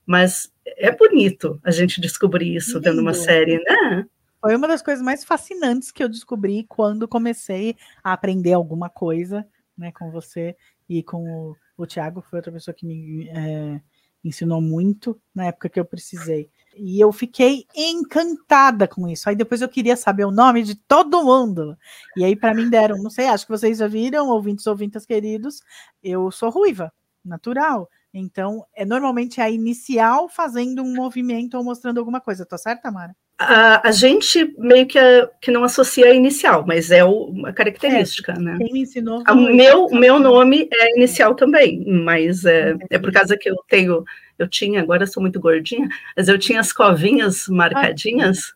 [0.04, 2.82] mas é bonito a gente descobrir isso Lindo.
[2.82, 4.08] dentro de uma série, né?
[4.42, 9.48] Foi uma das coisas mais fascinantes que eu descobri quando comecei a aprender alguma coisa,
[9.78, 10.58] né, com você
[10.90, 13.80] e com o, o Thiago, foi outra pessoa que me é,
[14.24, 16.50] ensinou muito na época que eu precisei.
[16.76, 19.30] E eu fiquei encantada com isso.
[19.30, 21.78] Aí depois eu queria saber o nome de todo mundo.
[22.18, 25.62] E aí para mim deram, não sei, acho que vocês já viram, ouvintes, ouvintas queridos,
[26.04, 26.92] eu sou ruiva,
[27.24, 27.90] natural.
[28.14, 32.46] Então, é normalmente a inicial fazendo um movimento ou mostrando alguma coisa.
[32.46, 33.16] Tô certa, Mara?
[33.40, 37.52] A, a gente meio que, a, que não associa a inicial, mas é o, uma
[37.52, 38.58] característica, é, né?
[38.60, 39.24] Quem me ensinou.
[39.28, 44.04] O meu, meu nome é inicial também, mas é, é por causa que eu tenho,
[44.38, 48.54] eu tinha, agora sou muito gordinha, mas eu tinha as covinhas marcadinhas,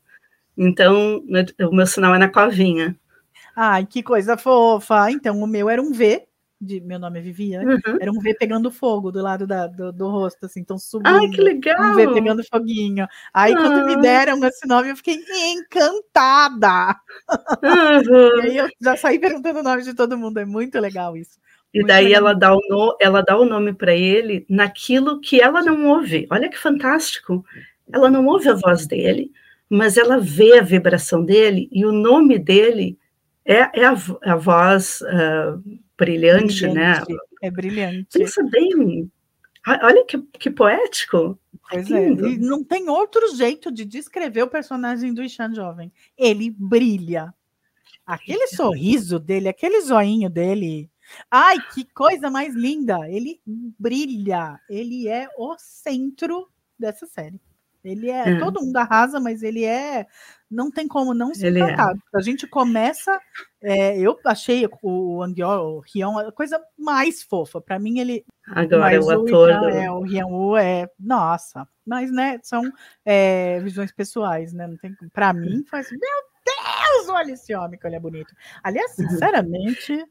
[0.57, 1.23] então
[1.59, 2.95] o meu sinal é na covinha.
[3.55, 5.09] Ai, que coisa fofa!
[5.11, 6.27] Então, o meu era um V,
[6.59, 7.97] de meu nome é Viviane, uhum.
[7.99, 11.15] era um V pegando fogo do lado da, do, do, rosto, assim, então subindo.
[11.15, 11.91] Ai, que legal!
[11.91, 13.07] Um V pegando foguinho.
[13.33, 13.57] Aí, ah.
[13.57, 13.99] quando me ah.
[13.99, 15.19] deram esse nome, eu fiquei
[15.51, 16.99] encantada!
[17.63, 18.41] Uhum.
[18.45, 21.39] e aí eu já saí perguntando o nome de todo mundo, é muito legal isso.
[21.73, 25.41] E muito daí ela dá, o no, ela dá o nome para ele naquilo que
[25.41, 26.25] ela não ouve.
[26.29, 27.45] Olha que fantástico!
[27.91, 29.31] Ela não ouve a voz dele,
[29.69, 32.97] mas ela vê a vibração dele e o nome dele
[33.45, 35.61] é, é a, a voz uh,
[35.97, 36.99] brilhante, né?
[36.99, 37.19] brilhante, né?
[37.41, 38.19] É brilhante.
[38.19, 39.09] Pensa bem.
[39.83, 41.37] Olha que, que poético.
[41.69, 42.09] Pois é.
[42.09, 45.91] E não tem outro jeito de descrever o personagem do Ishan Jovem.
[46.17, 47.33] Ele brilha.
[48.05, 50.89] Aquele sorriso dele, aquele zoinho dele.
[51.29, 52.97] Ai, que coisa mais linda!
[53.09, 54.59] Ele brilha.
[54.69, 57.39] Ele é o centro dessa série.
[57.83, 58.39] Ele é, é.
[58.39, 60.05] todo mundo arrasa, mas ele é
[60.49, 61.61] não tem como não se ele.
[61.61, 61.75] É.
[62.13, 63.19] A gente começa,
[63.61, 67.61] é, eu achei o Anguiol, o Rion, a coisa mais fofa.
[67.61, 69.69] Para mim ele agora o, o ator do...
[69.69, 72.63] é, o Rion é, nossa, mas né, são
[73.05, 74.67] é, visões pessoais, né?
[74.67, 75.99] Não tem para mim faz, meu
[76.45, 78.33] Deus, olha esse homem que ele é bonito.
[78.63, 80.07] Aliás, sinceramente, o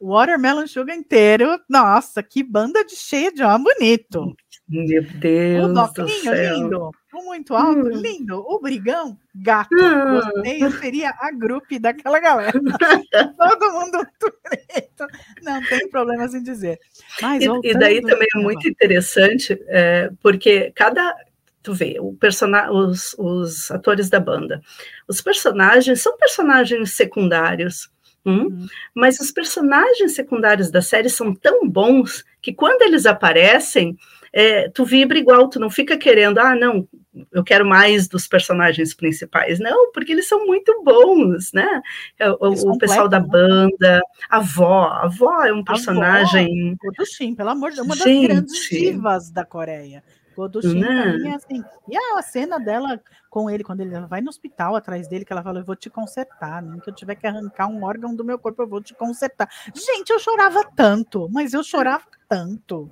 [0.00, 4.34] Watermelon Sugar inteiro, nossa, que banda de cheia de homem bonito.
[4.70, 5.68] Meu Deus.
[5.68, 6.90] O Doclinho, lindo.
[7.12, 8.00] O muito alto, hum.
[8.00, 8.38] lindo.
[8.38, 9.74] O Brigão, gato.
[9.74, 10.20] Hum.
[10.20, 12.52] Gostei, eu seria a grupo daquela galera.
[13.36, 14.06] Todo mundo
[14.44, 15.06] preto.
[15.42, 16.78] Não tem problemas em dizer.
[17.20, 21.16] Mas, e, e daí também é muito interessante, é, porque cada.
[21.62, 24.62] Tu vê, o persona os, os atores da banda.
[25.06, 27.90] Os personagens são personagens secundários.
[28.24, 28.44] Hum?
[28.44, 28.66] Uhum.
[28.94, 33.96] Mas os personagens secundários da série são tão bons que quando eles aparecem,
[34.32, 36.86] é, tu vibra igual, tu não fica querendo, ah, não,
[37.32, 39.58] eu quero mais dos personagens principais.
[39.58, 41.82] Não, porque eles são muito bons, né?
[42.18, 43.26] É, o, o pessoal da né?
[43.28, 46.76] banda, a avó, a avó é um personagem.
[47.04, 48.28] sim, pelo amor de Deus, uma das Gente.
[48.28, 50.02] grandes divas da Coreia.
[50.36, 51.18] Godoshin, né?
[51.26, 51.62] é assim.
[51.88, 55.42] E a cena dela com ele, quando ele vai no hospital atrás dele, que ela
[55.42, 58.38] fala: Eu vou te consertar, nem que eu tiver que arrancar um órgão do meu
[58.38, 59.48] corpo, eu vou te consertar.
[59.74, 62.90] Gente, eu chorava tanto, mas eu chorava tanto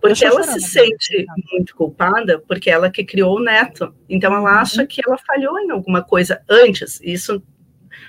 [0.00, 3.94] Porque ela se sente muito culpada porque ela que criou o neto.
[4.08, 4.46] Então ela uhum.
[4.46, 7.00] acha que ela falhou em alguma coisa antes.
[7.00, 7.42] Isso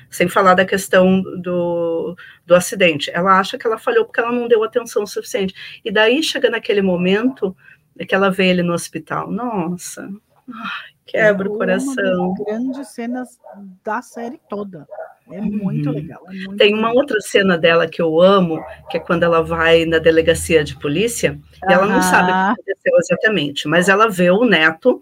[0.10, 2.15] sem falar da questão do,
[2.46, 3.10] do acidente.
[3.13, 5.54] Ela acha que ela falhou porque ela não deu atenção suficiente.
[5.84, 7.56] E daí chega naquele momento
[8.08, 9.32] que ela vê ele no hospital.
[9.32, 10.10] Nossa,
[10.54, 12.30] ai, quebra é o coração.
[12.30, 13.39] Uma das grandes cenas
[13.84, 14.88] da série toda.
[15.30, 15.95] É muito uhum.
[15.95, 16.21] legal.
[16.27, 16.97] É muito Tem uma legal.
[16.97, 21.39] outra cena dela que eu amo, que é quando ela vai na delegacia de polícia,
[21.69, 25.01] e ela não sabe o que aconteceu exatamente, mas ela vê o neto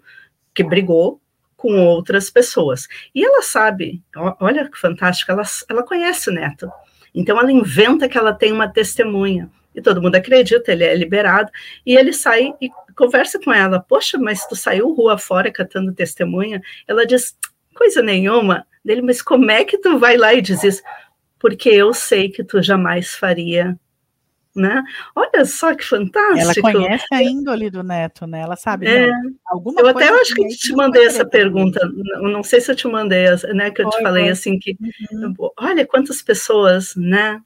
[0.54, 1.20] que brigou
[1.56, 2.86] com outras pessoas.
[3.14, 4.02] E ela sabe,
[4.40, 6.70] olha que fantástico, ela, ela conhece o neto.
[7.14, 9.50] Então ela inventa que ela tem uma testemunha.
[9.74, 11.50] E todo mundo acredita, ele é liberado.
[11.86, 13.80] E ele sai e conversa com ela.
[13.80, 16.60] Poxa, mas tu saiu rua fora catando testemunha?
[16.86, 17.36] Ela diz,
[17.74, 18.66] coisa nenhuma.
[18.84, 20.82] Dele, mas como é que tu vai lá e diz isso?
[21.38, 23.78] Porque eu sei que tu jamais faria
[24.54, 24.82] né?
[25.14, 26.66] Olha só que fantástico.
[26.66, 28.40] Ela conhece a índole do neto, né?
[28.40, 28.86] Ela sabe.
[28.86, 29.08] É.
[29.46, 31.80] Alguma eu até acho que te mandei essa pergunta.
[31.94, 33.70] Não, não sei se eu te mandei, né?
[33.70, 34.32] Que eu foi, te falei foi.
[34.32, 34.76] assim que,
[35.12, 35.34] uhum.
[35.58, 37.40] olha quantas pessoas, né?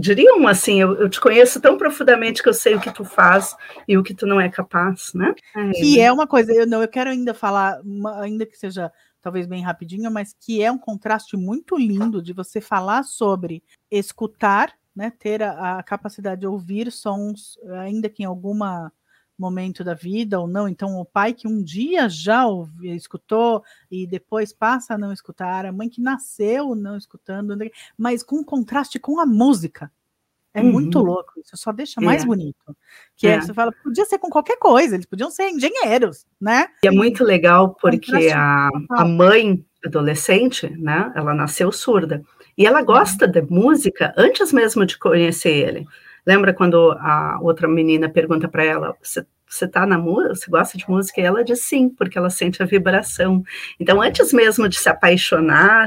[0.00, 3.56] Diriam assim, eu, eu, te conheço tão profundamente que eu sei o que tu faz
[3.86, 5.34] e o que tu não é capaz, né?
[5.56, 7.80] É, que é uma coisa, eu não, eu quero ainda falar,
[8.20, 12.60] ainda que seja talvez bem rapidinho, mas que é um contraste muito lindo de você
[12.60, 18.92] falar sobre escutar né, ter a, a, capacidade de ouvir sons, ainda que em alguma
[19.38, 20.68] momento da vida ou não.
[20.68, 25.64] Então, o pai que um dia já ouviu, escutou e depois passa a não escutar,
[25.64, 27.56] a mãe que nasceu não escutando,
[27.96, 29.90] mas com contraste com a música.
[30.54, 30.72] É uhum.
[30.72, 32.26] muito louco, isso só deixa mais é.
[32.26, 32.76] bonito.
[33.16, 33.32] Que é.
[33.32, 33.40] é.
[33.40, 36.68] você fala, podia ser com qualquer coisa, eles podiam ser engenheiros, né?
[36.82, 42.22] E é muito legal porque a, a mãe adolescente, né, ela nasceu surda.
[42.56, 43.30] E ela gosta uhum.
[43.30, 45.86] de música antes mesmo de conhecer ele.
[46.26, 48.96] Lembra quando a outra menina pergunta para ela:
[49.46, 51.20] você tá na música, você gosta de música?
[51.20, 53.42] E ela diz sim, porque ela sente a vibração.
[53.78, 55.86] Então, antes mesmo de se apaixonar,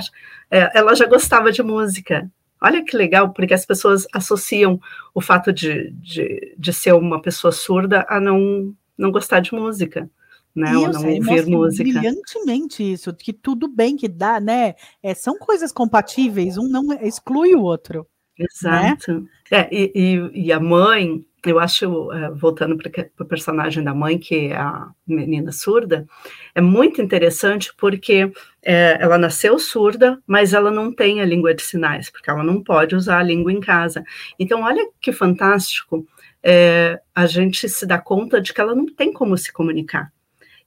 [0.49, 2.29] é, ela já gostava de música.
[2.59, 4.79] Olha que legal, porque as pessoas associam
[5.15, 10.09] o fato de, de, de ser uma pessoa surda a não, não gostar de música
[10.55, 10.75] né?
[10.77, 11.83] Ou não ouvir música.
[11.83, 14.75] Brilhantemente isso, que tudo bem que dá, né?
[15.01, 18.05] É, são coisas compatíveis, um não exclui o outro.
[18.37, 18.45] Né?
[18.49, 19.21] Exato.
[19.21, 19.27] Né?
[19.51, 22.89] É, e, e, e, a mãe, eu acho, é, voltando para
[23.19, 26.07] o personagem da mãe, que é a menina surda,
[26.55, 28.31] é muito interessante porque
[28.63, 32.63] é, ela nasceu surda, mas ela não tem a língua de sinais, porque ela não
[32.63, 34.03] pode usar a língua em casa.
[34.39, 36.07] Então, olha que fantástico
[36.43, 40.11] é, a gente se dá conta de que ela não tem como se comunicar.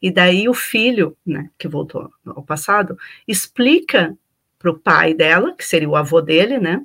[0.01, 2.97] E daí o filho, né, que voltou ao passado,
[3.27, 4.15] explica
[4.59, 6.81] para o pai dela, que seria o avô dele, né,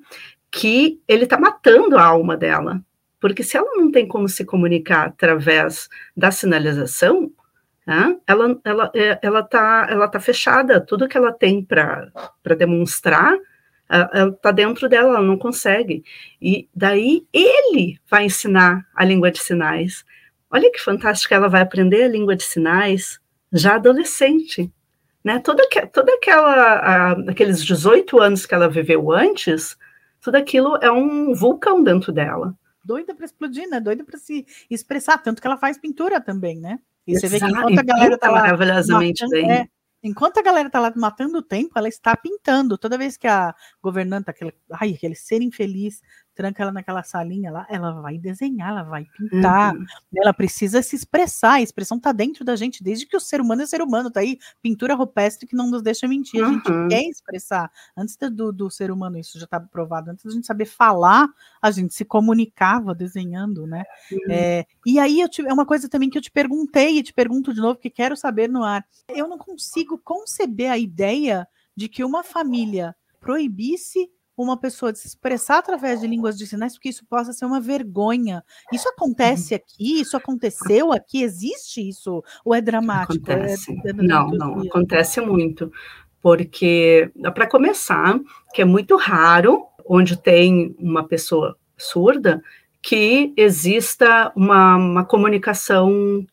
[0.51, 2.81] que ele está matando a alma dela.
[3.19, 7.31] Porque se ela não tem como se comunicar através da sinalização,
[7.85, 10.79] né, ela ela é, ela está ela tá fechada.
[10.79, 12.11] Tudo que ela tem para
[12.57, 13.37] demonstrar
[14.35, 16.03] está dentro dela, ela não consegue.
[16.41, 20.05] E daí ele vai ensinar a língua de sinais.
[20.51, 23.19] Olha que fantástico, ela vai aprender a língua de sinais
[23.51, 24.71] já adolescente.
[25.23, 25.39] Né?
[25.39, 29.77] Toda, toda aquela, a, aqueles 18 anos que ela viveu antes,
[30.21, 32.55] tudo aquilo é um vulcão dentro dela.
[32.83, 33.79] Doida para explodir, né?
[33.79, 36.79] Doida para se expressar, tanto que ela faz pintura também, né?
[37.05, 37.27] E Exato.
[37.27, 39.51] você vê que enquanto a galera tá lá maravilhosamente matando, bem.
[39.51, 39.67] É,
[40.03, 42.77] enquanto a galera tá lá matando o tempo, ela está pintando.
[42.77, 46.01] Toda vez que a governanta, aquele, ai, aquele ser infeliz,
[46.39, 49.85] tranca ela naquela salinha lá, ela vai desenhar, ela vai pintar, uhum.
[50.15, 53.63] ela precisa se expressar, a expressão está dentro da gente, desde que o ser humano
[53.63, 56.87] é ser humano, tá aí pintura rupestre que não nos deixa mentir, a gente uhum.
[56.87, 60.63] quer expressar, antes do, do ser humano, isso já está provado, antes da gente saber
[60.63, 61.27] falar,
[61.61, 64.31] a gente se comunicava desenhando, né, uhum.
[64.31, 67.53] é, e aí te, é uma coisa também que eu te perguntei, e te pergunto
[67.53, 72.01] de novo, que quero saber no ar, eu não consigo conceber a ideia de que
[72.01, 74.09] uma família proibisse
[74.43, 77.59] uma pessoa de se expressar através de línguas de sinais, porque isso possa ser uma
[77.59, 78.43] vergonha.
[78.71, 79.99] Isso acontece aqui?
[79.99, 81.21] Isso aconteceu aqui?
[81.23, 82.23] Existe isso?
[82.45, 83.23] Ou é dramático?
[83.29, 85.71] É não, não, acontece muito.
[86.21, 88.19] Porque, para começar,
[88.53, 92.41] que é muito raro, onde tem uma pessoa surda,
[92.81, 96.25] que exista uma, uma comunicação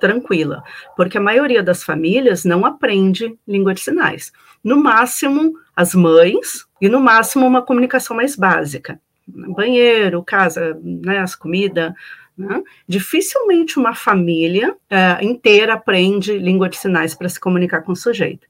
[0.00, 0.62] tranquila,
[0.96, 4.32] porque a maioria das famílias não aprende língua de sinais.
[4.62, 9.00] No máximo, as mães, e no máximo uma comunicação mais básica.
[9.26, 11.92] Banheiro, casa, né, as comidas.
[12.36, 12.62] Né?
[12.86, 18.46] Dificilmente uma família é, inteira aprende língua de sinais para se comunicar com o sujeito.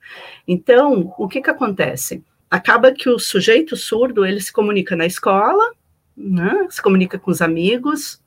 [0.48, 2.22] Então, o que, que acontece?
[2.50, 5.72] Acaba que o sujeito surdo ele se comunica na escola,
[6.16, 8.22] né, se comunica com os amigos,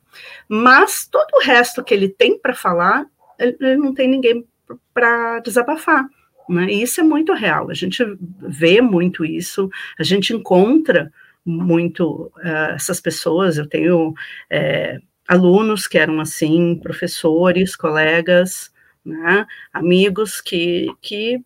[0.47, 3.05] Mas todo o resto que ele tem para falar,
[3.37, 4.45] ele, ele não tem ninguém
[4.93, 6.07] para desabafar.
[6.49, 6.67] Né?
[6.71, 7.69] E isso é muito real.
[7.69, 8.03] A gente
[8.39, 9.69] vê muito isso,
[9.99, 11.11] a gente encontra
[11.45, 13.57] muito uh, essas pessoas.
[13.57, 14.13] Eu tenho
[14.49, 18.71] é, alunos que eram assim, professores, colegas,
[19.05, 19.45] né?
[19.73, 21.41] amigos que, que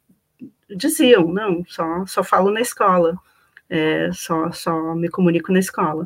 [0.76, 3.18] diziam: não, só, só falo na escola,
[3.70, 6.06] é, só, só me comunico na escola.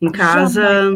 [0.00, 0.94] Em casa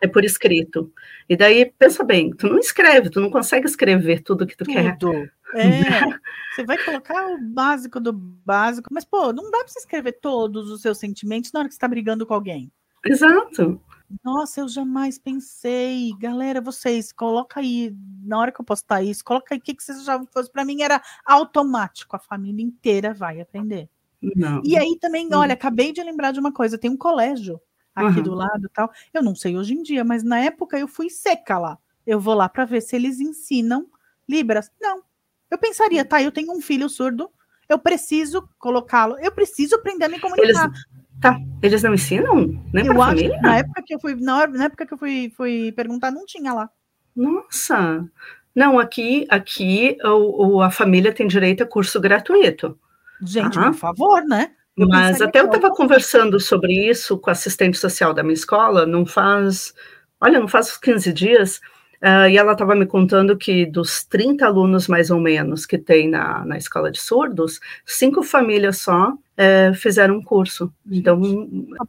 [0.00, 0.90] é por escrito.
[1.28, 5.10] E daí, pensa bem, tu não escreve, tu não consegue escrever tudo que tu tudo.
[5.10, 5.30] quer.
[5.54, 5.80] É,
[6.54, 10.70] você vai colocar o básico do básico, mas, pô, não dá para você escrever todos
[10.70, 12.70] os seus sentimentos na hora que você está brigando com alguém.
[13.04, 13.80] Exato.
[14.24, 16.12] Nossa, eu jamais pensei.
[16.18, 19.82] Galera, vocês, coloca aí, na hora que eu postar isso, coloca aí o que, que
[19.82, 20.50] vocês já fosse.
[20.50, 23.88] Para mim era automático, a família inteira vai aprender.
[24.36, 24.60] Não.
[24.64, 27.60] E aí também, olha, acabei de lembrar de uma coisa: tem um colégio
[27.94, 28.22] aqui uhum.
[28.24, 28.90] do lado tal.
[29.14, 31.78] Eu não sei hoje em dia, mas na época eu fui seca lá.
[32.06, 33.86] Eu vou lá para ver se eles ensinam
[34.28, 34.70] Libras.
[34.80, 35.02] Não.
[35.50, 37.28] Eu pensaria, tá, eu tenho um filho surdo,
[37.68, 40.66] eu preciso colocá-lo, eu preciso aprender a me comunicar.
[40.66, 40.80] Eles,
[41.20, 42.62] tá, eles não ensinam?
[42.72, 43.40] Nem eu acho família?
[43.42, 46.52] na época que eu fui, na, na época que eu fui, fui perguntar, não tinha
[46.52, 46.70] lá.
[47.14, 48.08] Nossa.
[48.54, 52.78] Não, aqui, aqui o, o a família tem direito a curso gratuito.
[53.22, 54.52] Gente, por favor, né?
[54.76, 58.86] Eu Mas até eu estava conversando sobre isso com a assistente social da minha escola,
[58.86, 59.74] não faz,
[60.20, 61.60] olha, não faz 15 dias,
[62.02, 66.08] uh, e ela estava me contando que dos 30 alunos, mais ou menos, que tem
[66.08, 70.72] na, na escola de surdos, cinco famílias só uh, fizeram um curso.
[70.90, 71.20] Então,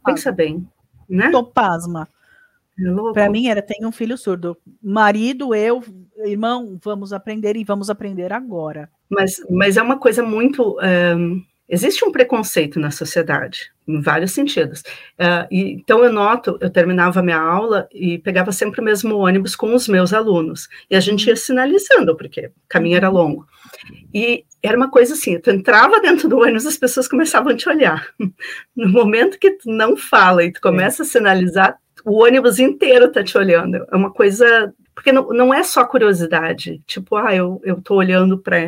[0.04, 0.66] pensa bem,
[1.08, 1.30] né?
[1.30, 2.08] Tô pasma.
[2.78, 4.56] É Para mim era, tem um filho surdo.
[4.82, 5.82] Marido, eu,
[6.24, 8.88] irmão, vamos aprender e vamos aprender agora.
[9.10, 10.78] Mas, mas é uma coisa muito...
[10.80, 14.80] Um, Existe um preconceito na sociedade, em vários sentidos.
[15.18, 19.16] Uh, e, então, eu noto, eu terminava a minha aula e pegava sempre o mesmo
[19.16, 20.68] ônibus com os meus alunos.
[20.90, 23.46] E a gente ia sinalizando, porque o caminho era longo.
[24.12, 27.66] E era uma coisa assim, tu entrava dentro do ônibus, as pessoas começavam a te
[27.66, 28.06] olhar.
[28.76, 33.24] No momento que tu não fala e tu começa a sinalizar, o ônibus inteiro tá
[33.24, 33.86] te olhando.
[33.90, 38.58] É uma coisa porque não, não é só curiosidade, tipo, ah, eu, tô olhando para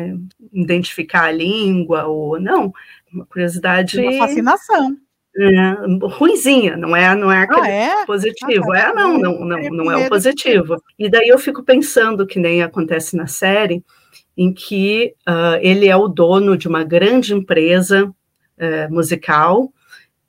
[0.51, 2.73] identificar a língua, ou não,
[3.15, 3.99] uma curiosidade.
[3.99, 4.97] Uma fascinação.
[5.37, 5.75] É,
[6.07, 8.05] ruinzinha, não é, não é aquele ah, é?
[8.05, 8.71] positivo.
[8.71, 10.77] Ah, é, não, não, não, não é o positivo.
[10.97, 13.83] E daí eu fico pensando, que nem acontece na série,
[14.37, 19.73] em que uh, ele é o dono de uma grande empresa uh, musical,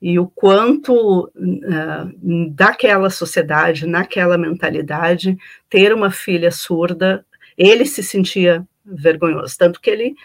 [0.01, 5.37] e o quanto uh, daquela sociedade, naquela mentalidade,
[5.69, 7.25] ter uma filha surda,
[7.57, 10.15] ele se sentia vergonhoso, tanto que ele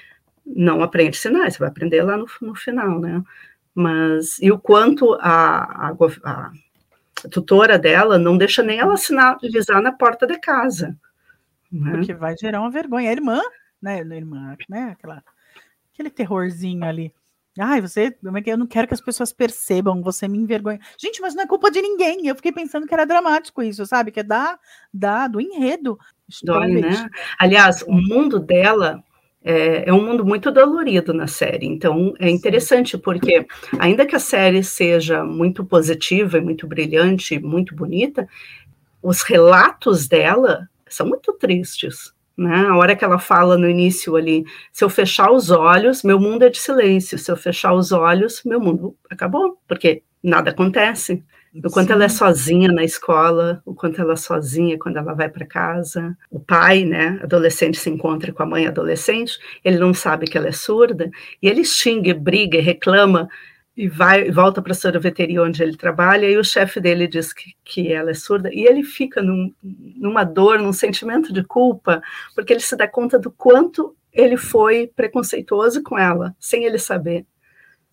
[0.45, 3.23] não aprende sinais, você vai aprender lá no, no final, né?
[3.75, 6.53] Mas, e o quanto a, a, a,
[7.31, 10.97] tutora dela não deixa nem ela sinalizar na porta de casa.
[11.71, 11.93] Né?
[11.93, 13.09] Porque vai gerar uma vergonha.
[13.09, 13.41] A irmã,
[13.81, 14.03] né?
[14.03, 14.91] A irmã, né?
[14.93, 15.25] Aquela,
[15.93, 17.13] aquele terrorzinho ali.
[17.59, 18.15] Ai, você, é
[18.47, 20.81] eu não quero que as pessoas percebam, você me envergonha.
[20.99, 22.27] Gente, mas não é culpa de ninguém.
[22.27, 24.11] Eu fiquei pensando que era dramático isso, sabe?
[24.11, 24.59] Que é da,
[24.93, 25.99] da do enredo.
[26.43, 27.11] Dói, né?
[27.39, 29.05] Aliás, o mundo dela
[29.45, 31.67] é, é, um mundo muito dolorido na série.
[31.67, 33.47] Então, é interessante porque,
[33.79, 38.29] ainda que a série seja muito positiva e muito brilhante, muito bonita,
[39.03, 42.13] os relatos dela são muito tristes.
[42.37, 42.67] Né?
[42.67, 46.45] A hora que ela fala no início ali, se eu fechar os olhos, meu mundo
[46.45, 47.19] é de silêncio.
[47.19, 51.23] Se eu fechar os olhos, meu mundo acabou, porque nada acontece.
[51.55, 51.93] O quanto Sim.
[51.93, 56.17] ela é sozinha na escola, o quanto ela é sozinha quando ela vai para casa.
[56.31, 60.49] O pai, né, adolescente, se encontra com a mãe adolescente, ele não sabe que ela
[60.49, 61.11] é surda,
[61.43, 63.29] e ele xinga, briga, reclama
[63.77, 67.55] e vai volta para a sorveteria onde ele trabalha e o chefe dele diz que,
[67.65, 72.03] que ela é surda e ele fica num, numa dor, num sentimento de culpa,
[72.35, 77.25] porque ele se dá conta do quanto ele foi preconceituoso com ela, sem ele saber.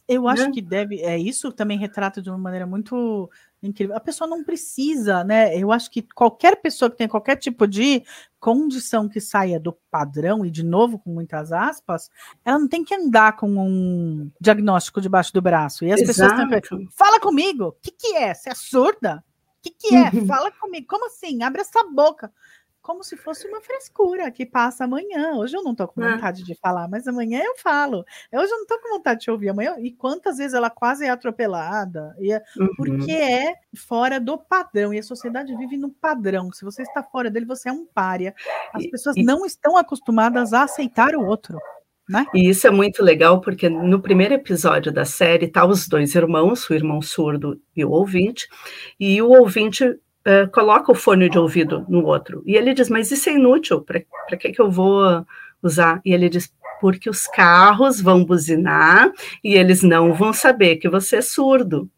[0.08, 0.52] Eu acho né?
[0.52, 3.30] que deve, é isso também retrata de uma maneira muito
[3.62, 3.96] incrível.
[3.96, 5.58] A pessoa não precisa, né?
[5.58, 8.04] Eu acho que qualquer pessoa que tenha qualquer tipo de
[8.40, 12.10] condição que saia do padrão, e de novo com muitas aspas,
[12.46, 15.84] ela não tem que andar com um diagnóstico debaixo do braço.
[15.84, 16.36] E as Exato.
[16.36, 18.34] pessoas têm que fala comigo, o que, que é?
[18.34, 19.24] Você é surda?
[19.60, 20.10] O que, que é?
[20.26, 20.88] Fala comigo.
[20.88, 21.44] Como assim?
[21.44, 22.32] Abre essa boca
[22.90, 25.34] como se fosse uma frescura que passa amanhã.
[25.36, 26.12] Hoje eu não tô com é.
[26.12, 26.44] vontade é.
[26.46, 28.04] de falar, mas amanhã eu falo.
[28.34, 29.76] Hoje eu não tô com vontade de ouvir amanhã.
[29.78, 32.16] E quantas vezes ela quase é atropelada?
[32.18, 32.68] E é, uhum.
[32.76, 34.92] Porque é fora do padrão.
[34.92, 36.52] E a sociedade vive no padrão.
[36.52, 38.34] Se você está fora dele, você é um pária.
[38.74, 41.60] As pessoas e, não estão acostumadas a aceitar o outro.
[42.10, 42.26] Né?
[42.34, 46.68] E isso é muito legal, porque no primeiro episódio da série tá os dois irmãos,
[46.68, 48.48] o irmão surdo e o ouvinte,
[49.00, 49.96] e o ouvinte
[50.30, 52.44] uh, coloca o fone de ouvido no outro.
[52.46, 54.02] E ele diz: Mas isso é inútil, para
[54.38, 55.26] que, que eu vou
[55.62, 56.02] usar?
[56.06, 59.12] E ele diz: Porque os carros vão buzinar
[59.44, 61.90] e eles não vão saber que você é surdo.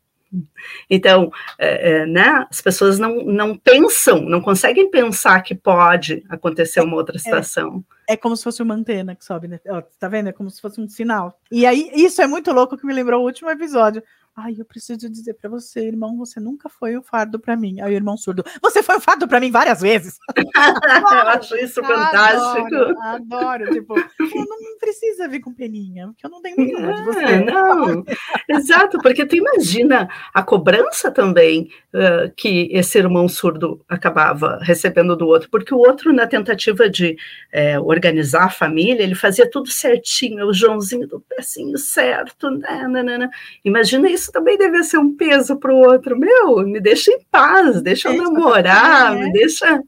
[0.89, 1.29] Então,
[1.59, 6.95] é, é, né, as pessoas não, não pensam, não conseguem pensar que pode acontecer uma
[6.95, 7.19] outra é.
[7.19, 7.83] situação.
[8.07, 9.59] É, é como se fosse uma antena que sobe, né?
[9.67, 10.29] Ó, tá vendo?
[10.29, 11.37] É como se fosse um sinal.
[11.51, 14.01] E aí, isso é muito louco que me lembrou o último episódio.
[14.33, 17.81] Ai, eu preciso dizer para você, irmão, você nunca foi um fardo para mim.
[17.81, 20.17] Aí o irmão surdo, você foi um fardo para mim várias vezes.
[20.37, 22.75] eu acho isso fantástico.
[22.75, 23.73] Adoro, adoro.
[23.73, 27.43] Tipo, não precisa vir com peninha, porque eu não tenho nenhuma de você.
[27.43, 28.05] Não,
[28.47, 35.27] exato, porque tu imagina a cobrança também uh, que esse irmão surdo acabava recebendo do
[35.27, 37.17] outro, porque o outro, na tentativa de
[37.51, 43.03] é, organizar a família, ele fazia tudo certinho, o Joãozinho do pecinho certo, né, né,
[43.03, 43.29] né, né.
[43.65, 46.17] Imagina isso isso também deve ser um peso para o outro.
[46.17, 49.81] Meu, me deixa em paz, deixa eu namorar, me deixa.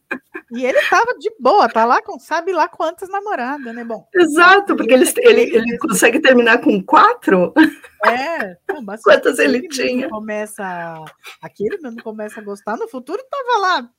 [0.52, 3.84] E ele estava de boa, tá lá com sabe lá quantas namoradas, né?
[3.84, 4.06] Bom.
[4.14, 7.54] Exato, porque ele, ele, ele consegue terminar com quatro.
[8.06, 8.58] É,
[9.04, 10.10] quantas ele tinha.
[10.10, 10.96] Começa,
[11.42, 13.90] aquele não começa a gostar, no futuro tava lá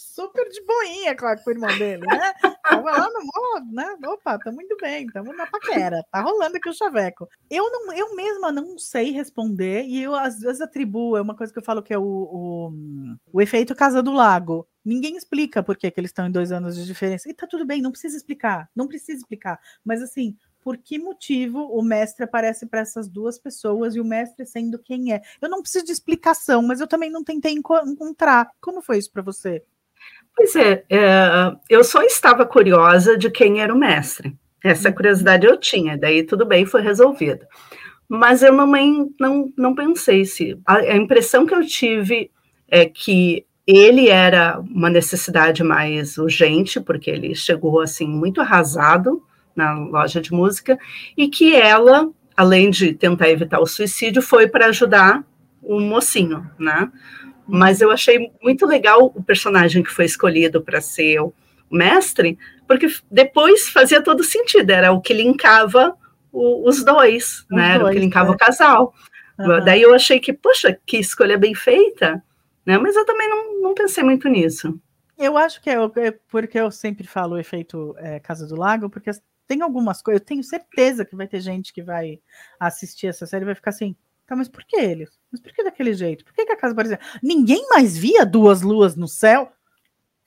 [0.00, 2.32] super de boinha, claro, com o irmão dele, né?
[2.62, 3.96] Tava lá no modo, né?
[4.06, 7.28] Opa, tá muito bem, estamos na paquera, tá rolando aqui o chaveco.
[7.50, 11.52] Eu, não, eu mesma não sei responder, e eu às vezes atribuo, é uma coisa
[11.52, 12.72] que eu falo que é o, o,
[13.32, 14.66] o efeito Casa do Lago.
[14.84, 17.28] Ninguém explica por que, que eles estão em dois anos de diferença.
[17.28, 19.60] E tá tudo bem, não precisa explicar, não precisa explicar.
[19.84, 24.46] Mas assim, por que motivo o mestre aparece para essas duas pessoas e o mestre
[24.46, 25.22] sendo quem é.
[25.40, 28.50] Eu não preciso de explicação, mas eu também não tentei encontrar.
[28.60, 29.64] Como foi isso para você?
[30.40, 34.34] Pois é, é, eu só estava curiosa de quem era o mestre.
[34.64, 34.94] Essa uhum.
[34.94, 37.44] curiosidade eu tinha, daí tudo bem, foi resolvido.
[38.08, 38.66] Mas eu não,
[39.20, 40.58] não, não pensei se.
[40.64, 42.30] A, a impressão que eu tive
[42.68, 49.22] é que ele era uma necessidade mais urgente, porque ele chegou assim muito arrasado
[49.54, 50.78] na loja de música,
[51.18, 55.22] e que ela, além de tentar evitar o suicídio, foi para ajudar
[55.62, 56.90] o mocinho, né?
[57.50, 61.32] Mas eu achei muito legal o personagem que foi escolhido para ser o
[61.70, 65.96] mestre, porque depois fazia todo sentido, era o que linkava
[66.32, 67.68] o, os dois, os né?
[67.68, 68.34] Dois, era o que linkava é.
[68.34, 68.94] o casal.
[69.38, 69.64] Uhum.
[69.64, 72.22] Daí eu achei que, poxa, que escolha bem feita,
[72.64, 72.78] né?
[72.78, 74.78] Mas eu também não, não pensei muito nisso.
[75.18, 78.88] Eu acho que é, é porque eu sempre falo o efeito é, Casa do Lago,
[78.88, 79.10] porque
[79.46, 82.20] tem algumas coisas, eu tenho certeza que vai ter gente que vai
[82.58, 83.96] assistir essa série e vai ficar assim,
[84.30, 85.10] Tá, mas por que eles?
[85.28, 86.24] Mas por que daquele jeito?
[86.24, 87.00] Por que, que a casa parecia?
[87.20, 89.50] Ninguém mais via duas luas no céu?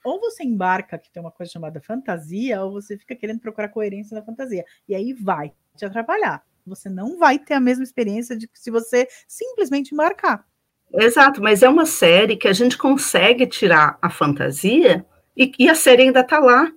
[0.03, 4.13] Ou você embarca, que tem uma coisa chamada fantasia, ou você fica querendo procurar coerência
[4.13, 4.65] na fantasia.
[4.89, 6.43] E aí vai te atrapalhar.
[6.67, 10.45] Você não vai ter a mesma experiência de se você simplesmente embarcar.
[10.93, 15.75] Exato, mas é uma série que a gente consegue tirar a fantasia e, e a
[15.75, 16.69] série ainda está lá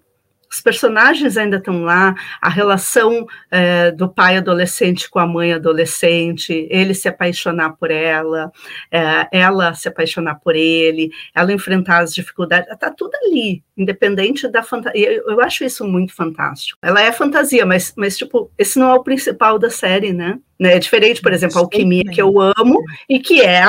[0.51, 6.67] os personagens ainda estão lá, a relação é, do pai adolescente com a mãe adolescente,
[6.71, 8.51] ele se apaixonar por ela,
[8.91, 14.63] é, ela se apaixonar por ele, ela enfrentar as dificuldades, está tudo ali, independente da
[14.63, 15.13] fantasia.
[15.13, 16.79] Eu, eu, acho isso muito fantástico.
[16.83, 20.39] Ela é fantasia, mas, mas tipo, esse não é o principal da série, né?
[20.61, 23.65] É diferente, por exemplo, a Alquimia, que eu amo, e que é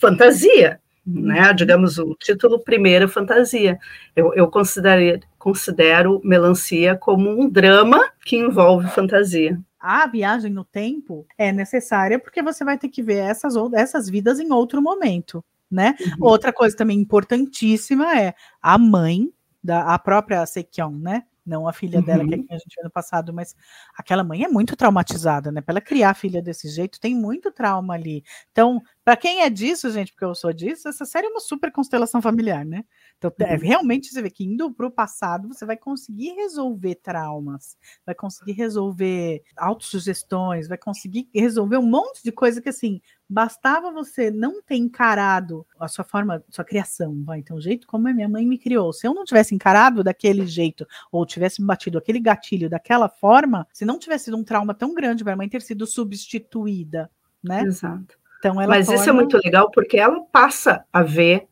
[0.00, 1.52] fantasia né?
[1.52, 3.78] Digamos, o título primeiro fantasia.
[4.14, 9.58] Eu, eu considero, considero Melancia como um drama que envolve fantasia.
[9.80, 14.38] A viagem no tempo é necessária porque você vai ter que ver essas, essas vidas
[14.38, 15.96] em outro momento, né?
[15.98, 16.28] Uhum.
[16.28, 19.32] Outra coisa também importantíssima é a mãe
[19.64, 21.24] da a própria Sekion, né?
[21.50, 22.46] não a filha dela, que é uhum.
[22.46, 23.56] quem a gente viu no passado, mas
[23.96, 25.60] aquela mãe é muito traumatizada, né?
[25.60, 28.22] Para ela criar a filha desse jeito, tem muito trauma ali.
[28.52, 31.72] Então, para quem é disso, gente, porque eu sou disso, essa série é uma super
[31.72, 32.84] constelação familiar, né?
[33.20, 33.60] Então, é, uhum.
[33.60, 38.52] realmente você vê que indo para o passado, você vai conseguir resolver traumas, vai conseguir
[38.52, 42.98] resolver autossugestões, vai conseguir resolver um monte de coisa que, assim,
[43.28, 48.08] bastava você não ter encarado a sua forma, sua criação, vai, então, o jeito como
[48.08, 48.90] a minha mãe me criou.
[48.90, 53.84] Se eu não tivesse encarado daquele jeito, ou tivesse batido aquele gatilho daquela forma, se
[53.84, 57.10] não tivesse sido um trauma tão grande para a mãe ter sido substituída,
[57.44, 57.64] né?
[57.64, 58.18] Exato.
[58.38, 59.00] Então, Mas torna...
[59.00, 61.49] isso é muito legal porque ela passa a ver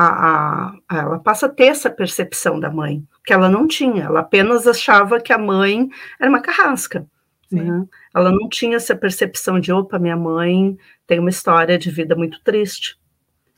[0.00, 4.20] a, a, ela passa a ter essa percepção da mãe, que ela não tinha, ela
[4.20, 5.88] apenas achava que a mãe
[6.20, 7.04] era uma carrasca.
[7.50, 7.84] Né?
[8.14, 12.40] Ela não tinha essa percepção de, opa, minha mãe tem uma história de vida muito
[12.44, 12.96] triste.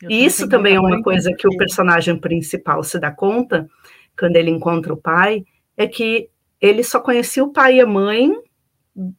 [0.00, 3.68] Eu e isso também é uma coisa que o personagem principal se dá conta,
[4.18, 5.44] quando ele encontra o pai,
[5.76, 8.32] é que ele só conhecia o pai e a mãe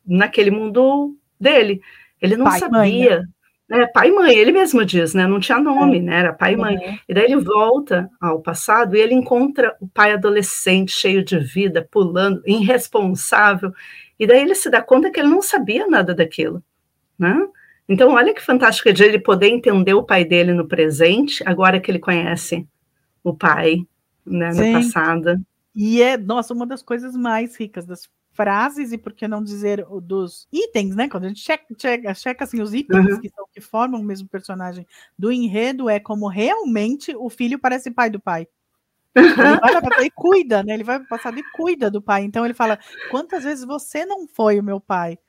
[0.04, 1.82] naquele mundo dele.
[2.20, 2.80] Ele não pai, sabia.
[2.80, 3.28] Mãe, né?
[3.72, 5.26] É, pai e mãe, ele mesmo diz, né?
[5.26, 6.02] Não tinha nome, é.
[6.02, 6.20] né?
[6.20, 6.76] Era pai e mãe.
[6.76, 6.98] Uhum.
[7.08, 11.88] E daí ele volta ao passado e ele encontra o pai adolescente, cheio de vida,
[11.90, 13.72] pulando, irresponsável.
[14.20, 16.62] E daí ele se dá conta que ele não sabia nada daquilo,
[17.18, 17.48] né?
[17.88, 21.90] Então, olha que fantástico de ele poder entender o pai dele no presente, agora que
[21.90, 22.68] ele conhece
[23.24, 23.86] o pai,
[24.26, 25.42] né, no passado.
[25.76, 29.86] E é, nossa, uma das coisas mais ricas das frases e por que não dizer
[30.02, 31.10] dos itens, né?
[31.10, 33.20] Quando a gente checa, checa, checa assim, os itens uhum.
[33.20, 37.92] que, são, que formam o mesmo personagem do enredo, é como realmente o filho parece
[37.92, 38.48] pai do pai.
[39.14, 40.74] Ele vai passar e cuida, né?
[40.74, 42.24] Ele vai passar e cuida do pai.
[42.24, 42.80] Então ele fala:
[43.10, 45.20] quantas vezes você não foi o meu pai?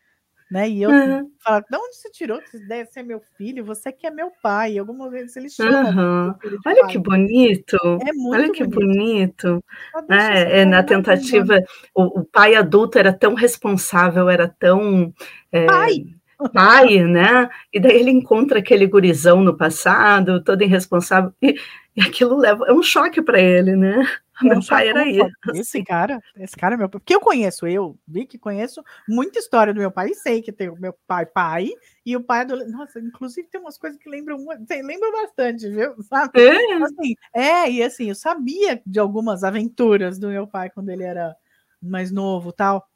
[0.52, 0.68] Né?
[0.68, 1.30] E eu uhum.
[1.42, 3.64] falo, de onde você tirou essa ideia de ser meu filho?
[3.64, 4.76] Você que é meu pai.
[4.76, 5.88] Algumas vezes ele chama.
[5.88, 6.34] Uhum.
[6.66, 6.92] Olha pai.
[6.92, 7.78] que bonito.
[8.06, 9.48] É muito Olha que bonito.
[9.48, 9.64] bonito.
[10.10, 11.58] É, é, na tentativa,
[11.94, 15.10] o, o, pai adulto era tão responsável, era tão.
[15.50, 16.04] É, pai!
[16.52, 17.48] Pai, né?
[17.72, 21.54] E daí ele encontra aquele gurizão no passado, todo irresponsável, e,
[21.96, 22.66] e aquilo leva.
[22.66, 24.06] É um choque para ele, né?
[24.40, 25.30] Meu pai era isso.
[25.54, 27.00] Esse cara, esse cara é meu pai.
[27.00, 30.52] Porque eu conheço, eu vi que conheço muita história do meu pai e sei que
[30.52, 31.70] tem o meu pai pai
[32.04, 32.72] e o pai adolescente.
[32.72, 34.38] Nossa, inclusive tem umas coisas que lembram,
[34.70, 35.94] lembram bastante, viu?
[36.04, 36.40] Sabe?
[36.40, 36.74] É.
[36.82, 41.36] Assim, é, e assim, eu sabia de algumas aventuras do meu pai quando ele era
[41.80, 42.88] mais novo tal.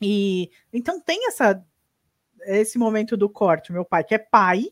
[0.00, 1.62] E então tem essa
[2.48, 4.66] esse momento do corte, meu pai que é pai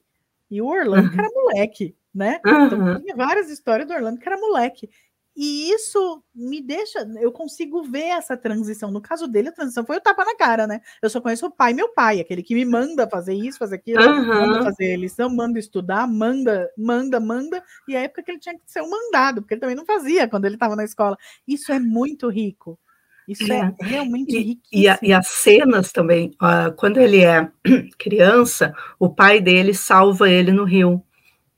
[0.51, 1.11] e o Orlando uhum.
[1.11, 2.41] que era moleque, né?
[2.45, 2.67] Uhum.
[2.67, 4.89] Então tinha várias histórias do Orlando que era moleque.
[5.37, 8.93] E isso me deixa, eu consigo ver essa transição.
[8.93, 10.81] No caso dele, a transição foi o tapa na cara, né?
[11.03, 14.01] Eu só conheço o pai, meu pai, aquele que me manda fazer isso, fazer aquilo,
[14.01, 14.27] uhum.
[14.27, 17.63] manda fazer lição, manda estudar, manda, manda, manda.
[17.89, 20.29] E a época que ele tinha que ser um mandado, porque ele também não fazia
[20.29, 21.17] quando ele estava na escola.
[21.49, 22.79] Isso é muito rico.
[23.27, 24.83] Isso é, é realmente riquíssimo.
[24.83, 27.51] E, a, e, as cenas também, uh, quando ele é
[27.99, 31.03] criança, o pai dele salva ele no rio.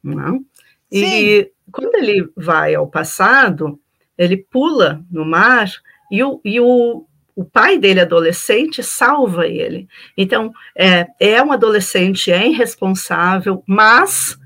[0.03, 0.43] Não?
[0.91, 3.79] E Sim quando ele vai ao passado,
[4.17, 5.71] ele pula no mar
[6.11, 9.87] e o, e o, o pai dele, adolescente, salva ele.
[10.17, 14.39] Então, é, é um adolescente, é irresponsável, mas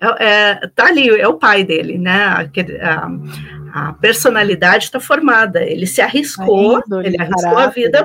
[0.00, 2.26] é, é, tá ali, é o pai dele, né?
[2.28, 3.10] Aquele, a,
[3.74, 5.62] a personalidade está formada.
[5.64, 8.04] Ele se arriscou, ele arriscou a vida,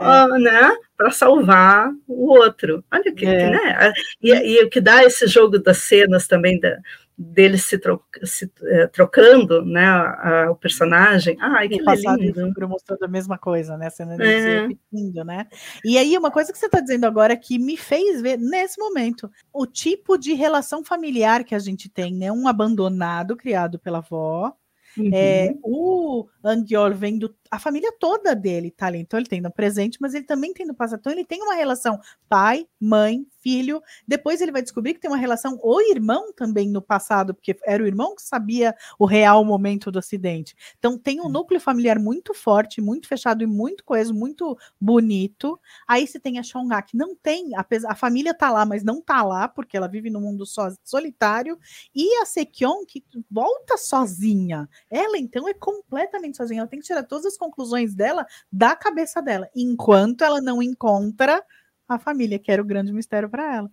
[0.00, 0.74] uh, né?
[0.96, 2.82] Para salvar o outro.
[2.90, 3.50] Olha que, é.
[3.50, 3.92] né?
[4.22, 6.78] E, e o que dá esse jogo das cenas também da,
[7.16, 11.36] deles se, tro se eh, trocando, né, a, a, o personagem.
[11.40, 11.80] Ai, que
[12.16, 12.52] lindo.
[12.68, 14.62] mostrando a mesma coisa, né, sendo é.
[14.62, 15.46] repetindo, né?
[15.84, 19.30] E aí, uma coisa que você está dizendo agora que me fez ver, nesse momento,
[19.52, 22.32] o tipo de relação familiar que a gente tem, né?
[22.32, 24.56] Um abandonado criado pela avó,
[24.96, 25.10] Uhum.
[25.12, 27.34] É, o Angiol vem do.
[27.52, 28.98] A família toda dele tá ali.
[28.98, 31.00] Então ele tem no presente, mas ele também tem no passado.
[31.00, 33.82] Então ele tem uma relação pai, mãe, filho.
[34.08, 37.82] Depois ele vai descobrir que tem uma relação o irmão também no passado, porque era
[37.82, 40.56] o irmão que sabia o real momento do acidente.
[40.78, 45.60] Então tem um núcleo familiar muito forte, muito fechado e muito coeso, muito bonito.
[45.86, 48.98] Aí você tem a Shonga, que não tem, a, a família tá lá, mas não
[48.98, 51.58] tá lá, porque ela vive num mundo so, solitário.
[51.94, 54.68] E a Sekyon, que volta sozinha.
[54.90, 56.60] Ela, então, é completamente sozinha.
[56.60, 61.42] Ela tem que tirar todas as conclusões dela da cabeça dela, enquanto ela não encontra
[61.88, 63.68] a família, que era o grande mistério para ela.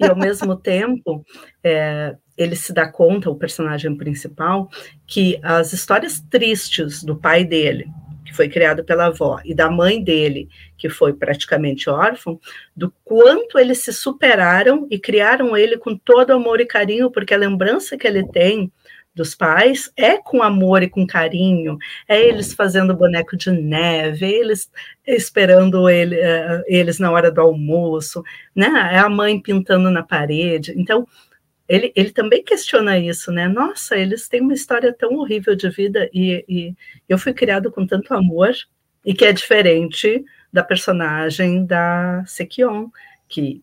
[0.00, 1.24] E ao mesmo tempo,
[1.62, 4.68] é, ele se dá conta, o personagem principal,
[5.06, 7.86] que as histórias tristes do pai dele,
[8.26, 12.40] que foi criado pela avó, e da mãe dele, que foi praticamente órfão,
[12.76, 17.38] do quanto eles se superaram e criaram ele com todo amor e carinho, porque a
[17.38, 18.72] lembrança que ele tem
[19.18, 21.76] dos pais é com amor e com carinho,
[22.08, 24.70] é eles fazendo boneco de neve, é eles
[25.06, 28.22] esperando ele, é, eles na hora do almoço,
[28.54, 28.68] né?
[28.92, 30.72] É a mãe pintando na parede.
[30.76, 31.06] Então,
[31.68, 33.48] ele, ele também questiona isso, né?
[33.48, 36.74] Nossa, eles têm uma história tão horrível de vida e, e
[37.08, 38.52] eu fui criado com tanto amor
[39.04, 42.88] e que é diferente da personagem da Sekion,
[43.28, 43.62] que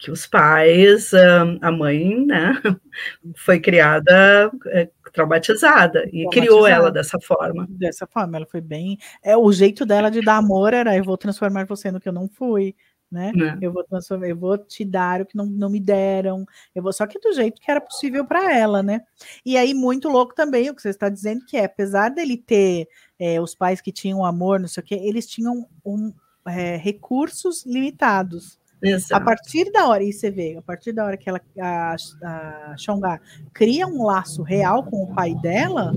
[0.00, 1.12] que os pais,
[1.60, 2.54] a mãe, né,
[3.36, 6.30] foi criada é, traumatizada e traumatizada.
[6.30, 7.66] criou ela dessa forma.
[7.68, 8.98] Dessa forma, ela foi bem.
[9.22, 12.14] É o jeito dela de dar amor era eu vou transformar você no que eu
[12.14, 12.74] não fui,
[13.10, 13.30] né?
[13.36, 13.58] É.
[13.60, 16.46] Eu vou transformar, eu vou te dar o que não, não me deram.
[16.74, 19.02] Eu vou só que do jeito que era possível para ela, né?
[19.44, 22.88] E aí muito louco também o que você está dizendo que é, apesar dele ter
[23.18, 26.10] é, os pais que tinham amor, não sei o que, eles tinham um,
[26.46, 28.59] é, recursos limitados.
[28.82, 29.14] Exato.
[29.14, 32.76] A partir da hora, e você vê, a partir da hora que ela, a, a
[32.78, 33.20] Xongá
[33.52, 35.92] cria um laço real com o pai dela,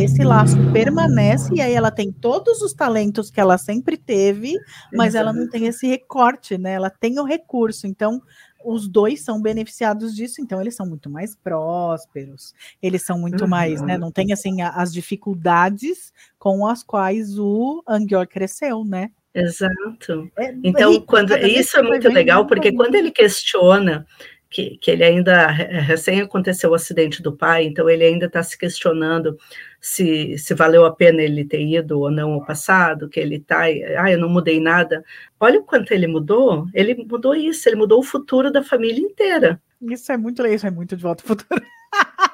[0.00, 4.54] esse laço permanece e aí ela tem todos os talentos que ela sempre teve,
[4.92, 5.28] mas Exato.
[5.28, 6.72] ela não tem esse recorte, né?
[6.72, 7.86] Ela tem o recurso.
[7.86, 8.20] Então,
[8.64, 12.52] os dois são beneficiados disso, então eles são muito mais prósperos,
[12.82, 13.50] eles são muito uhum.
[13.50, 13.96] mais, né?
[13.96, 19.12] Não tem assim as dificuldades com as quais o Angior cresceu, né?
[19.36, 20.30] Exato.
[20.38, 24.06] É, então, quando isso é muito legal, porque quando ele questiona
[24.48, 28.56] que, que ele ainda recém aconteceu o acidente do pai, então ele ainda está se
[28.56, 29.36] questionando
[29.78, 33.64] se, se valeu a pena ele ter ido ou não ao passado, que ele está,
[33.64, 35.04] ah, eu não mudei nada.
[35.38, 39.60] Olha o quanto ele mudou, ele mudou isso, ele mudou o futuro da família inteira.
[39.82, 41.62] Isso é muito legal, isso é muito de volta ao futuro.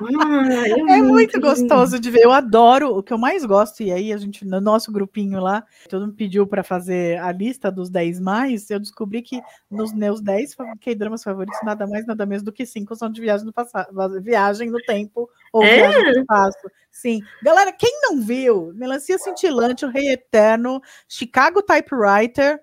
[0.00, 2.20] Ah, é, é, muito, gostoso de ver.
[2.20, 2.96] Eu adoro.
[2.96, 6.14] O que eu mais gosto, e aí a gente, no nosso grupinho lá, todo mundo
[6.14, 8.70] pediu para fazer a lista dos 10 mais.
[8.70, 9.40] Eu descobri que
[9.70, 13.46] nos meus 10 K-dramas favoritos, nada mais, nada menos do que 5 são de viagem
[13.46, 13.88] no passado,
[14.22, 15.76] viagem no tempo ou é?
[15.76, 16.70] viagem no espaço.
[16.90, 17.20] Sim.
[17.42, 22.60] Galera, quem não viu, Melancia Cintilante, O Rei Eterno, Chicago Typewriter,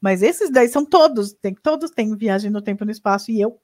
[0.00, 3.40] mas esses 10 são todos, tem, todos têm viagem no tempo e no espaço, e
[3.40, 3.60] eu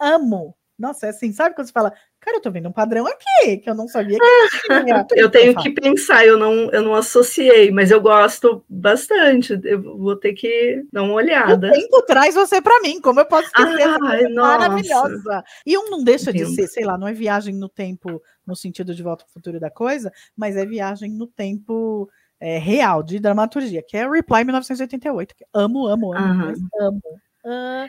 [0.00, 3.58] amo nossa, é assim, sabe quando você fala, cara, eu tô vendo um padrão aqui,
[3.58, 4.24] que eu não sabia que
[4.66, 5.06] tinha.
[5.12, 9.58] eu tenho que pensar, eu não, eu não associei, mas eu gosto bastante.
[9.62, 11.68] Eu vou ter que dar uma olhada.
[11.68, 15.44] O tempo traz você para mim, como eu posso esquecer Ai, maravilhosa.
[15.64, 18.94] E um não deixa de ser, sei lá, não é viagem no tempo no sentido
[18.94, 22.10] de volta ao futuro da coisa, mas é viagem no tempo
[22.40, 25.34] é, real, de dramaturgia, que é Reply 1988.
[25.36, 26.68] Que amo, amo, amo, uhum.
[26.80, 27.02] amo.
[27.44, 27.88] Uh,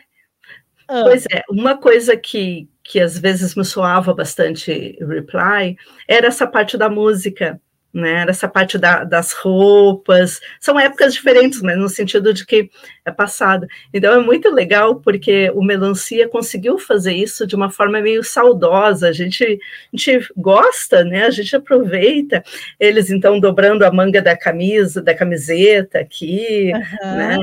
[0.87, 5.75] Pois é, uma coisa que, que às vezes me soava bastante reply
[6.07, 7.59] era essa parte da música
[7.95, 8.25] né?
[8.27, 12.69] Essa parte da, das roupas, são épocas diferentes, mas no sentido de que
[13.11, 13.67] passado.
[13.93, 19.09] Então é muito legal porque o Melancia conseguiu fazer isso de uma forma meio saudosa.
[19.09, 21.25] A gente, a gente gosta, né?
[21.25, 22.43] A gente aproveita
[22.79, 27.37] eles então dobrando a manga da camisa, da camiseta aqui, uhum, né?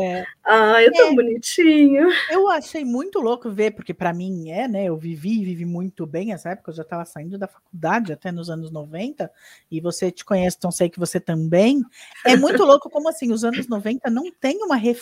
[0.00, 0.24] É.
[0.46, 1.14] Ah, é tão é.
[1.14, 2.06] bonitinho.
[2.30, 4.84] Eu achei muito louco ver, porque para mim é, né?
[4.84, 8.50] Eu vivi, vivi muito bem essa época, eu já estava saindo da faculdade até nos
[8.50, 9.30] anos 90,
[9.70, 11.82] e você te conhece, então sei que você também.
[12.26, 14.93] É muito louco como assim, os anos 90 não tem uma referência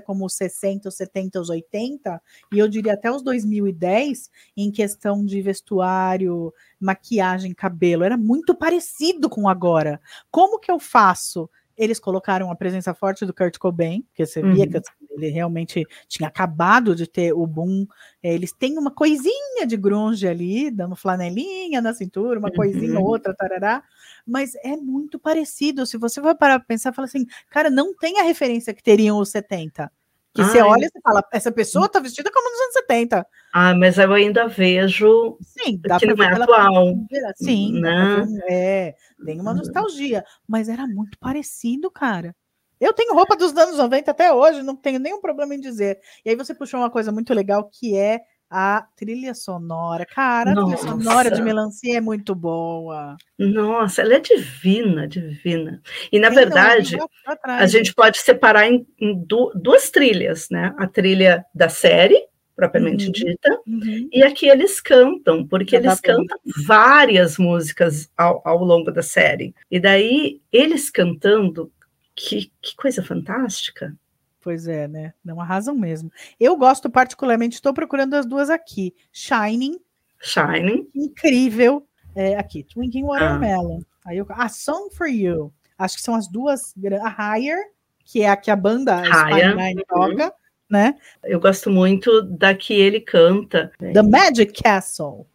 [0.00, 2.22] como os 60, os 70, os 80,
[2.52, 8.04] e eu diria até os 2010, em questão de vestuário, maquiagem, cabelo.
[8.04, 10.00] Era muito parecido com agora.
[10.30, 11.48] Como que eu faço?
[11.76, 14.70] Eles colocaram a presença forte do Kurt Cobain, que você via uhum.
[14.70, 17.86] que ele realmente tinha acabado de ter o boom.
[18.22, 22.54] É, eles têm uma coisinha de grunge ali, dando flanelinha na cintura, uma uhum.
[22.54, 23.82] coisinha outra, tarará,
[24.26, 25.86] mas é muito parecido.
[25.86, 29.18] Se você for parar para pensar, fala assim, cara, não tem a referência que teriam
[29.18, 29.90] os 70.
[30.34, 30.48] Que Ai.
[30.48, 33.26] você olha e fala, essa pessoa tá vestida como nos anos 70.
[33.52, 36.94] Ah, mas eu ainda vejo Sim, dá que não é atual.
[37.36, 38.24] Sim, né?
[38.48, 38.94] é,
[39.26, 42.34] tem uma nostalgia, mas era muito parecido, cara.
[42.80, 46.00] Eu tenho roupa dos anos 90 até hoje, não tenho nenhum problema em dizer.
[46.24, 48.22] E aí você puxou uma coisa muito legal que é
[48.52, 50.04] a trilha sonora.
[50.04, 50.74] Cara, Nossa.
[50.74, 53.16] a trilha sonora de Melancia é muito boa.
[53.38, 55.80] Nossa, ela é divina, divina.
[56.12, 56.98] E na Sim, verdade,
[57.42, 59.24] a gente pode separar em, em
[59.54, 60.74] duas trilhas, né?
[60.76, 63.12] A trilha da série, propriamente uhum.
[63.12, 64.08] dita, uhum.
[64.12, 69.54] e aqui eles cantam, porque eles cantam várias músicas ao, ao, longo da série.
[69.70, 71.72] E daí, eles cantando,
[72.14, 73.96] que, que coisa fantástica.
[74.42, 75.14] Pois é, né?
[75.24, 76.10] Não arrasam mesmo.
[76.38, 78.92] Eu gosto particularmente, estou procurando as duas aqui.
[79.12, 79.78] Shining.
[80.20, 80.88] Shining.
[80.94, 81.86] Incrível.
[82.14, 83.80] É, aqui, Twinkling Watermelon.
[84.04, 84.10] Ah.
[84.10, 85.52] Aí eu, a Song for You.
[85.78, 86.74] Acho que são as duas.
[87.02, 87.58] A Higher,
[88.04, 89.54] que é a que a banda Higher.
[89.56, 90.30] Nine toca, uhum.
[90.68, 90.96] né?
[91.22, 93.70] Eu gosto muito da que ele canta.
[93.78, 95.26] The Magic Castle.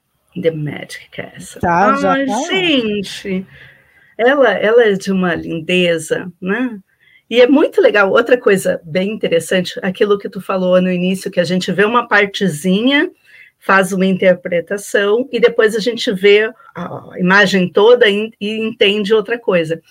[0.42, 1.62] The Magic Castle.
[1.62, 2.50] Tá, Ai, já tá.
[2.50, 3.48] gente.
[4.18, 6.78] Ela, ela é de uma lindeza, né?
[7.30, 8.12] E é muito legal.
[8.12, 12.08] Outra coisa bem interessante, aquilo que tu falou no início, que a gente vê uma
[12.08, 13.12] partezinha,
[13.60, 19.82] faz uma interpretação e depois a gente vê a imagem toda e, entende outra coisa.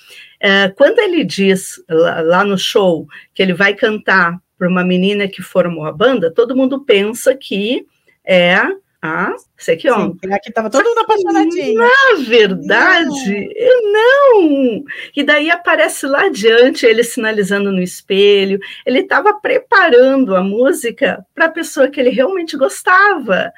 [0.41, 5.29] É, quando ele diz lá, lá no show que ele vai cantar para uma menina
[5.29, 7.87] que formou a banda, todo mundo pensa que
[8.25, 8.61] é
[9.07, 10.13] ah, sei que ó.
[10.33, 11.79] Aqui estava todo mundo apaixonadinho.
[11.79, 13.49] Na verdade,
[13.93, 14.43] não.
[14.43, 14.85] não.
[15.15, 18.59] E daí aparece lá adiante ele sinalizando no espelho.
[18.85, 23.53] Ele estava preparando a música para a pessoa que ele realmente gostava.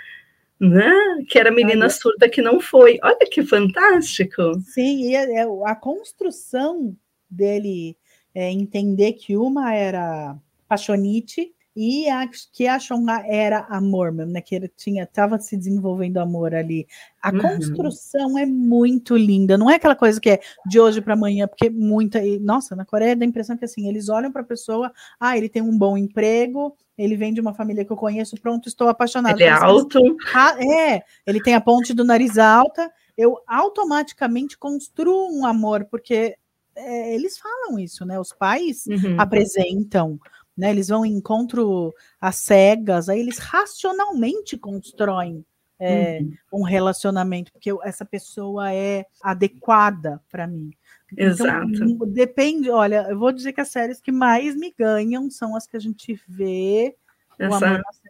[0.60, 0.92] Né?
[1.28, 1.90] Que era a menina Olha.
[1.90, 2.98] surda que não foi.
[3.02, 4.60] Olha que fantástico.
[4.64, 6.96] Sim, e a, é, a construção
[7.30, 7.96] dele
[8.34, 10.36] é, entender que uma era
[10.68, 14.40] paixonite e a, que a Shonga era amor mesmo, né?
[14.40, 16.88] Que ele tinha, estava se desenvolvendo amor ali.
[17.22, 17.40] A uhum.
[17.40, 21.70] construção é muito linda, não é aquela coisa que é de hoje para amanhã, porque
[21.70, 22.20] muita.
[22.40, 25.48] Nossa, na Coreia dá a impressão que assim, eles olham para a pessoa, ah, ele
[25.48, 29.36] tem um bom emprego, ele vem de uma família que eu conheço, pronto, estou apaixonado.
[29.36, 30.00] Ele é alto.
[30.58, 36.34] É, ele tem a ponte do nariz alta, eu automaticamente construo um amor, porque
[36.78, 38.18] é, eles falam isso, né?
[38.18, 39.20] Os pais uhum.
[39.20, 40.18] apresentam,
[40.58, 40.70] né?
[40.70, 45.44] Eles vão em encontro às cegas, aí eles racionalmente constroem
[45.78, 46.60] é, uhum.
[46.60, 50.72] um relacionamento, porque essa pessoa é adequada para mim.
[51.16, 51.84] Exato.
[51.84, 55.66] Então, depende, olha, eu vou dizer que as séries que mais me ganham são as
[55.66, 56.96] que a gente vê
[57.38, 57.64] Exato.
[57.64, 58.07] o amor nascendo.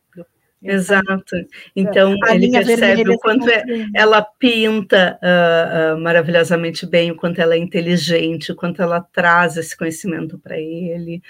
[0.62, 1.36] Exato.
[1.74, 3.62] Então a ele percebe o quanto é,
[3.94, 9.56] ela pinta uh, uh, maravilhosamente bem, o quanto ela é inteligente, o quanto ela traz
[9.56, 11.22] esse conhecimento para ele.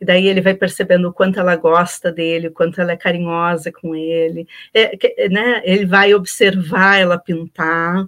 [0.00, 3.72] E daí ele vai percebendo o quanto ela gosta dele, o quanto ela é carinhosa
[3.72, 4.46] com ele.
[4.72, 8.06] É, que, né, ele vai observar ela pintar.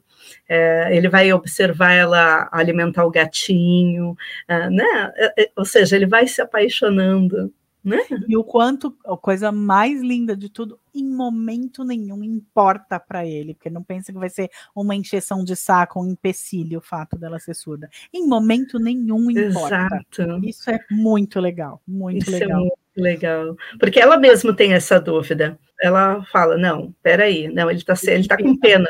[0.48, 4.16] É, ele vai observar ela alimentar o gatinho,
[4.48, 5.12] uh, né?
[5.16, 7.52] É, é, ou seja, ele vai se apaixonando
[7.84, 7.98] né?
[8.28, 13.54] E o quanto, a coisa mais linda de tudo, em momento nenhum importa para ele,
[13.54, 17.38] porque não pensa que vai ser uma encheção de saco, um empecilho o fato dela
[17.38, 17.90] ser surda.
[18.12, 20.04] Em momento nenhum importa.
[20.10, 20.46] Exato.
[20.46, 22.58] Isso é muito legal, muito Isso é legal.
[22.58, 23.56] É muito legal.
[23.78, 25.58] Porque ela mesma tem essa dúvida.
[25.80, 28.88] Ela fala: não, peraí, não, ele está ele tá com pena,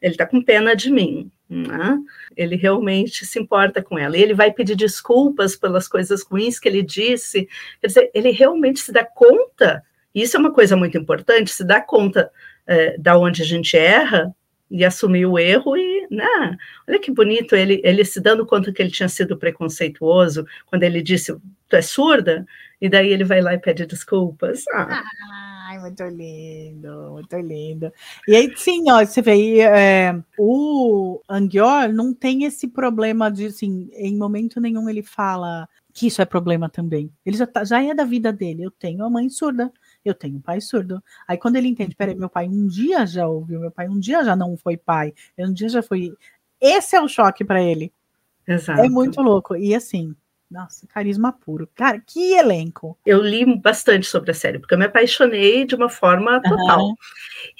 [0.00, 1.30] ele está com pena de mim.
[1.52, 1.98] Né?
[2.36, 4.16] Ele realmente se importa com ela.
[4.16, 7.48] Ele vai pedir desculpas pelas coisas ruins que ele disse.
[7.80, 9.82] Quer dizer, ele realmente se dá conta,
[10.14, 12.30] isso é uma coisa muito importante, se dá conta
[12.66, 14.34] é, da onde a gente erra
[14.70, 16.56] e assumir o erro e, né?
[16.88, 21.02] Olha que bonito ele, ele se dando conta que ele tinha sido preconceituoso quando ele
[21.02, 21.36] disse,
[21.68, 22.46] tu é surda?
[22.80, 24.64] E daí ele vai lá e pede desculpas.
[24.72, 24.88] Ah.
[24.90, 25.51] Ai,
[25.82, 27.92] muito lindo, muito lindo.
[28.26, 33.90] E aí, sim, ó, você vê, é, o Angior não tem esse problema de, assim,
[33.92, 37.12] em momento nenhum ele fala que isso é problema também.
[37.24, 38.62] Ele já, tá, já é da vida dele.
[38.62, 39.70] Eu tenho a mãe surda,
[40.04, 41.02] eu tenho um pai surdo.
[41.28, 44.24] Aí quando ele entende, peraí, meu pai um dia já ouviu, meu pai um dia
[44.24, 46.14] já não foi pai, um dia já foi.
[46.60, 47.92] Esse é o choque para ele.
[48.46, 48.80] Exato.
[48.80, 49.54] É muito louco.
[49.56, 50.14] E assim,
[50.52, 51.68] nossa, carisma puro.
[51.74, 52.96] Cara, que elenco.
[53.04, 56.88] Eu li bastante sobre a série, porque eu me apaixonei de uma forma total.
[56.88, 56.94] Uhum.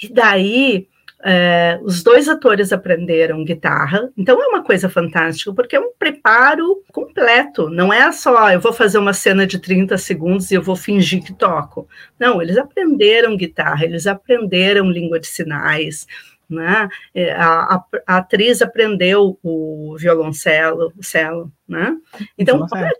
[0.02, 0.88] E daí,
[1.24, 6.82] é, os dois atores aprenderam guitarra, então é uma coisa fantástica, porque é um preparo
[6.92, 7.70] completo.
[7.70, 11.22] Não é só eu vou fazer uma cena de 30 segundos e eu vou fingir
[11.22, 11.88] que toco.
[12.18, 16.06] Não, eles aprenderam guitarra, eles aprenderam língua de sinais,
[16.52, 16.88] né?
[17.14, 21.96] É, a, a, atriz aprendeu o violoncelo, o cello, né?
[22.38, 22.90] Então, é,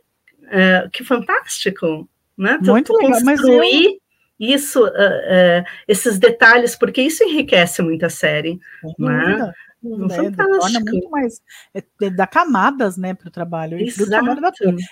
[0.51, 2.59] é, que fantástico, né?
[2.61, 3.99] Muito legal, construir eu...
[4.39, 8.59] isso, uh, uh, esses detalhes, porque isso enriquece muito a série,
[8.99, 9.53] né?
[9.83, 11.41] Né, torna muito mais
[11.75, 13.79] é, é, dá camadas né para o trabalho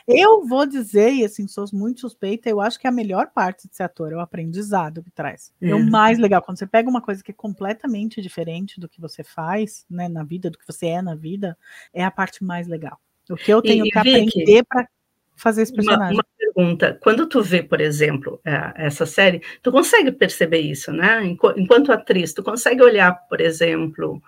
[0.08, 3.76] eu vou dizer e assim sou muito suspeita eu acho que a melhor parte de
[3.76, 5.52] ser ator é o aprendizado que traz.
[5.60, 5.74] É, é.
[5.74, 9.22] o mais legal quando você pega uma coisa que é completamente diferente do que você
[9.22, 11.56] faz né na vida do que você é na vida
[11.92, 12.98] é a parte mais legal.
[13.28, 14.88] O que eu tenho e, que Vicky, aprender para
[15.36, 19.70] fazer esse personagem uma, uma, pergunta quando tu vê por exemplo é, essa série tu
[19.70, 21.24] consegue perceber isso né?
[21.56, 24.20] Enquanto atriz tu consegue olhar por exemplo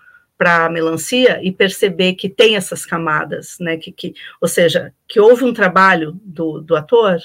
[0.43, 3.77] para a melancia e perceber que tem essas camadas, né?
[3.77, 7.21] Que, que, ou seja, que houve um trabalho do, do ator.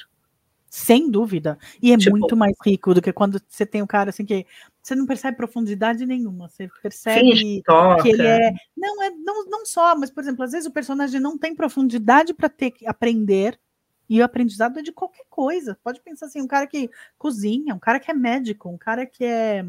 [0.69, 1.57] Sem dúvida.
[1.81, 4.45] E é tipo, muito mais rico do que quando você tem um cara assim que
[4.83, 6.47] você não percebe profundidade nenhuma.
[6.47, 7.63] Você percebe
[8.03, 8.53] que ele é.
[8.77, 12.35] Não, é não, não só, mas, por exemplo, às vezes o personagem não tem profundidade
[12.35, 13.59] para ter que aprender.
[14.07, 15.75] E o aprendizado é de qualquer coisa.
[15.83, 16.87] Pode pensar assim, um cara que
[17.17, 19.65] cozinha, um cara que é médico, um cara que é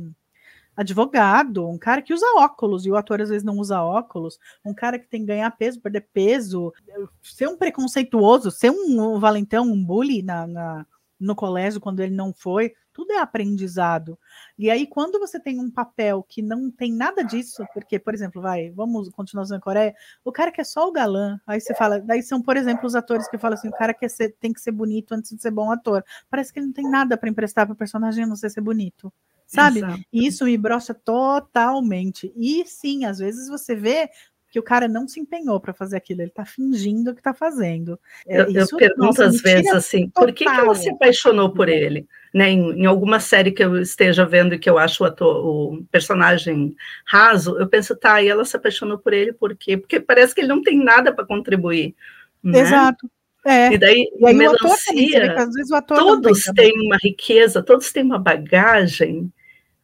[0.78, 4.72] advogado, um cara que usa óculos, e o ator às vezes não usa óculos, um
[4.72, 6.72] cara que tem que ganhar peso, perder peso,
[7.20, 10.86] ser um preconceituoso, ser um, valentão, um bully na, na,
[11.18, 14.16] no colégio quando ele não foi, tudo é aprendizado.
[14.56, 18.40] E aí, quando você tem um papel que não tem nada disso, porque, por exemplo,
[18.40, 21.74] vai, vamos continuar usando a Coreia, o cara que é só o galã, aí você
[21.74, 24.52] fala, daí são, por exemplo, os atores que falam assim, o cara quer ser, tem
[24.52, 26.04] que ser bonito antes de ser bom ator.
[26.30, 28.60] Parece que ele não tem nada para emprestar para o personagem a não ser ser
[28.60, 29.12] bonito
[29.48, 29.78] sabe?
[29.78, 30.00] Exato.
[30.12, 32.32] Isso me brocha totalmente.
[32.36, 34.08] E sim, às vezes você vê
[34.50, 37.98] que o cara não se empenhou para fazer aquilo, ele está fingindo que está fazendo.
[38.26, 40.24] É, eu, isso, eu pergunto nossa, às vezes assim, total.
[40.24, 42.06] por que, que ela se apaixonou por ele?
[42.32, 45.46] Né, em, em, alguma série que eu esteja vendo e que eu acho o, ator,
[45.46, 46.76] o personagem
[47.06, 49.78] raso, eu penso, tá, e ela se apaixonou por ele por quê?
[49.78, 51.94] Porque parece que ele não tem nada para contribuir.
[52.42, 52.60] Né?
[52.60, 53.10] Exato.
[53.46, 53.72] É.
[53.72, 59.32] E daí, e aí melancia, também, todos têm uma riqueza, todos têm uma bagagem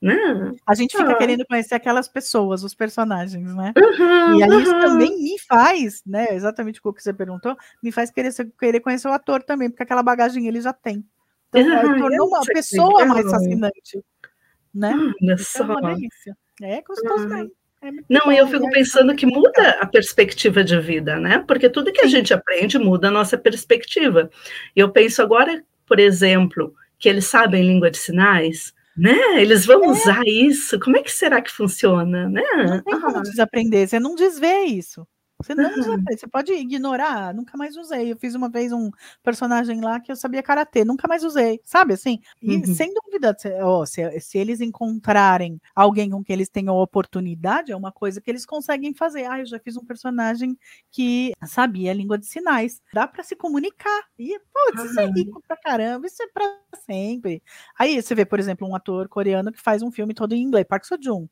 [0.05, 0.55] né?
[0.67, 1.17] A gente fica ah.
[1.17, 3.73] querendo conhecer aquelas pessoas, os personagens, né?
[3.75, 4.61] Uhum, e aí uhum.
[4.61, 6.27] isso também me faz, né?
[6.33, 8.31] Exatamente o que você perguntou, me faz querer,
[8.61, 11.03] querer conhecer o ator também, porque aquela bagagem ele já tem.
[11.55, 14.05] Então, tornou uma pessoa mais fascinante.
[14.75, 14.93] Né?
[15.23, 15.63] Olha só.
[15.63, 16.37] É uma delícia.
[16.61, 17.53] É gostoso mesmo.
[17.81, 21.43] É Não, bom, eu fico pensando você que muda a perspectiva de vida, né?
[21.47, 22.11] Porque tudo que a Sim.
[22.11, 24.29] gente aprende muda a nossa perspectiva.
[24.77, 29.13] Eu penso agora, por exemplo, que eles sabem língua de sinais, né?
[29.41, 30.79] Eles vão usar isso.
[30.81, 32.43] Como é que será que funciona, né?
[32.57, 35.07] Não tem como Ah, desaprender, você não desvê isso.
[35.45, 35.75] Você não Uhum.
[35.75, 38.13] desaprende, você pode ignorar, nunca mais usei.
[38.13, 38.91] Eu fiz uma vez um
[39.23, 42.19] personagem lá que eu sabia karatê, nunca mais usei, sabe assim?
[42.41, 42.67] E Uhum.
[42.67, 47.77] sem dúvida, se, ó, se, se eles encontrarem alguém com que eles tenham oportunidade, é
[47.77, 49.27] uma coisa que eles conseguem fazer.
[49.27, 50.57] Ah, eu já fiz um personagem
[50.91, 52.81] que sabia a língua de sinais.
[52.93, 54.03] Dá para se comunicar.
[54.19, 56.45] E, putz, isso é rico pra caramba, isso é pra
[56.87, 57.43] sempre.
[57.79, 60.67] Aí você vê, por exemplo, um ator coreano que faz um filme todo em inglês,
[60.69, 61.27] Park Seo-joon.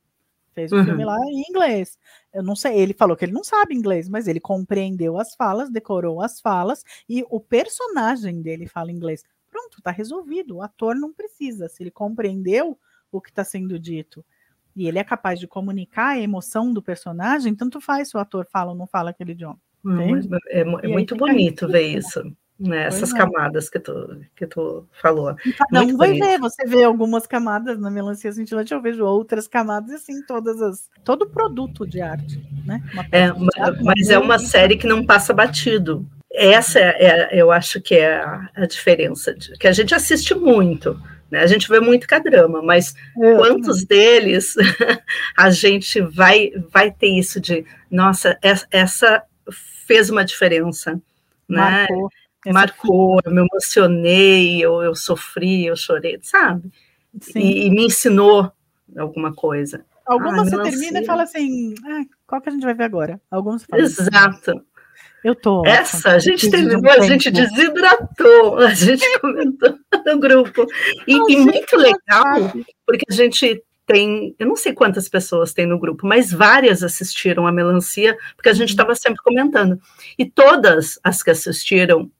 [0.55, 0.85] Fez um Uhum.
[0.85, 1.99] filme lá em inglês.
[2.33, 5.71] Eu não sei, ele falou que ele não sabe inglês, mas ele compreendeu as falas,
[5.71, 9.23] decorou as falas e o personagem dele fala inglês.
[9.51, 10.57] Pronto, tá resolvido.
[10.57, 11.69] O ator não precisa.
[11.69, 12.79] Se ele compreendeu
[13.11, 14.25] o que está sendo dito
[14.75, 18.47] e ele é capaz de comunicar a emoção do personagem, tanto faz se o ator
[18.51, 19.59] fala ou não fala aquele idioma.
[19.85, 20.29] Entende?
[20.49, 22.27] É, é é muito bonito ver riquíssimo.
[22.29, 22.85] isso, né?
[22.87, 23.17] Essas é.
[23.17, 25.35] camadas que tu, que tu falou.
[25.45, 26.25] E cada Muito um vai bonito.
[26.25, 30.61] ver, você vê algumas camadas na melancia cintilante, eu vejo outras camadas, e assim, todas
[30.63, 30.89] as.
[31.05, 32.83] Todo produto de arte, né?
[33.11, 36.07] É, de ma- teatro, mas é uma série que não passa batido.
[36.33, 40.35] Essa é, é- eu acho que é a, a diferença, de- que a gente assiste
[40.35, 40.99] muito,
[41.31, 41.41] né?
[41.41, 44.55] A gente vê muito K-drama, mas Eu quantos deles
[45.37, 49.23] a gente vai vai ter isso de, nossa, es- essa
[49.87, 50.99] fez uma diferença,
[51.49, 51.87] né?
[52.51, 52.51] Marcou.
[52.51, 56.71] essa Marcou, eu me emocionei, eu, eu sofri, eu chorei, sabe?
[57.37, 58.51] E, e me ensinou
[58.97, 59.85] alguma coisa.
[60.07, 63.21] Algumas Ai, você termina e fala assim, ah, qual que a gente vai ver agora?
[63.31, 64.65] Algumas você fala, Exato.
[65.23, 65.65] eu tô.
[65.65, 70.67] Essa a gente terminou, a gente desidratou, a gente comentou no grupo.
[71.07, 72.53] E, e gente muito legal,
[72.85, 77.47] porque a gente tem, eu não sei quantas pessoas tem no grupo, mas várias assistiram
[77.47, 78.73] a Melancia, porque a gente Uhum.
[78.73, 79.81] estava sempre comentando.
[80.19, 82.11] E todas as que assistiram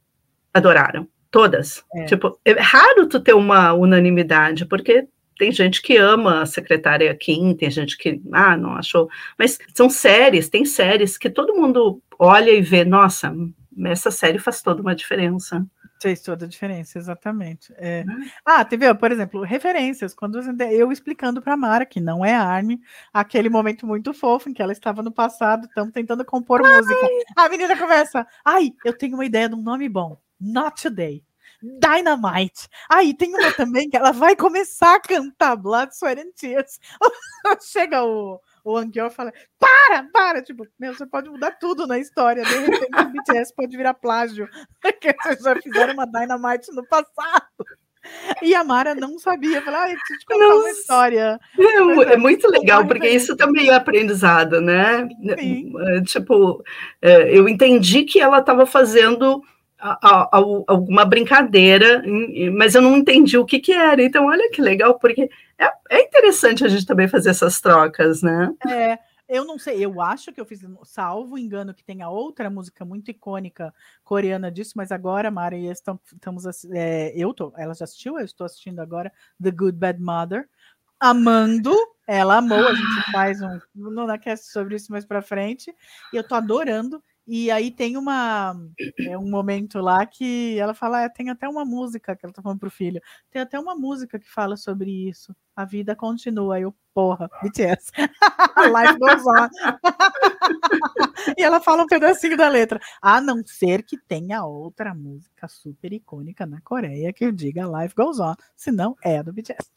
[0.53, 1.09] adoraram.
[1.31, 1.83] Todas.
[1.95, 2.05] É.
[2.05, 7.55] Tipo, é raro tu ter uma unanimidade, porque tem gente que ama a secretária Kim,
[7.55, 9.09] tem gente que, ah, não achou.
[9.39, 13.35] Mas são séries, tem séries que todo mundo olha e vê, nossa,
[13.87, 15.67] essa série faz toda uma diferença.
[16.01, 17.73] Fez toda a diferença, exatamente.
[17.77, 18.05] É.
[18.05, 18.31] Né?
[18.45, 20.13] Ah, teve, por exemplo, referências.
[20.13, 22.81] Quando eu explicando para Mara, que não é Armin,
[23.13, 27.09] aquele momento muito fofo em que ela estava no passado, estamos tentando compor música.
[27.37, 30.19] A menina começa, ai, eu tenho uma ideia de um nome bom.
[30.43, 31.23] Not Today.
[31.63, 32.69] Dynamite.
[32.91, 36.81] Aí tem uma também que ela vai começar a cantar Blood, Sweat and Tears.
[37.71, 40.43] Chega o, o Anguior e fala: Para, para!
[40.43, 42.43] Tipo, meu, você pode mudar tudo na história.
[42.45, 44.49] De repente, o BTS pode virar plágio.
[44.83, 47.47] Porque vocês já fizeram uma Dynamite no passado.
[48.43, 49.63] E a Mara não sabia.
[49.63, 51.41] Falei, ai, preciso te contar uma história.
[51.57, 53.25] É, mu- é muito legal, porque referência.
[53.27, 55.09] isso também é aprendizado, né?
[55.39, 55.73] Sim.
[55.79, 56.65] É, Tipo,
[57.01, 59.41] é, eu entendi que ela estava fazendo
[59.83, 60.29] a- a-
[60.69, 62.03] alguma brincadeira,
[62.55, 64.03] mas eu não entendi o que, que era.
[64.03, 65.29] Então, olha que legal, porque
[65.59, 68.53] é, é interessante a gente também fazer essas trocas, né?
[68.69, 72.49] É, eu não sei, eu acho que eu fiz, salvo engano, que tem a outra
[72.49, 73.75] música muito icônica
[74.05, 78.25] coreana disso, mas agora, Mara e estam- estamos, é, eu tô, ela já assistiu, eu
[78.25, 79.13] estou assistindo agora
[79.43, 80.49] The Good Bad Mother,
[81.01, 81.75] amando,
[82.07, 85.75] ela amou, a gente faz um no cast sobre isso mais pra frente,
[86.13, 88.55] e eu tô adorando, e aí tem uma,
[89.07, 92.43] é um momento lá que ela fala, "Ah, tem até uma música, que ela tá
[92.43, 93.01] falando pro filho,
[93.31, 97.93] tem até uma música que fala sobre isso, a vida continua, aí eu, porra, BTS.
[97.99, 99.49] Life goes on.
[101.37, 102.81] e ela fala um pedacinho da letra.
[103.01, 108.19] A não ser que tenha outra música super icônica na Coreia que diga Life goes
[108.19, 108.35] on.
[108.57, 109.71] Senão é a do BTS.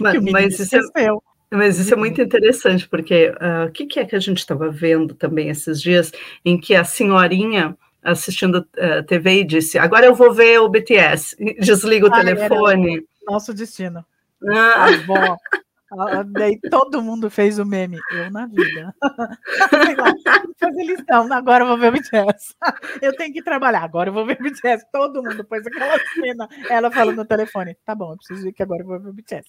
[0.00, 1.33] Mas, Que o mas isso é.
[1.54, 4.70] Mas isso é muito interessante, porque ah, o que, que é que a gente estava
[4.70, 6.12] vendo também esses dias,
[6.44, 11.36] em que a senhorinha assistindo a TV e disse: Agora eu vou ver o BTS,
[11.60, 13.04] desliga o Ah, telefone.
[13.26, 14.04] Nosso destino.
[14.46, 15.36] Ah, A avó.
[16.26, 17.98] Daí todo mundo fez o meme.
[18.12, 18.94] Eu na vida.
[20.58, 21.32] Fazer lição.
[21.32, 22.54] Agora eu vou ver o BTS.
[23.00, 23.82] Eu tenho que trabalhar.
[23.82, 24.86] Agora eu vou ver o BTS.
[24.92, 26.48] Todo mundo pôs aquela cena.
[26.68, 27.76] Ela falando no telefone.
[27.84, 29.48] Tá bom, eu preciso ir que agora eu vou ver o BTS.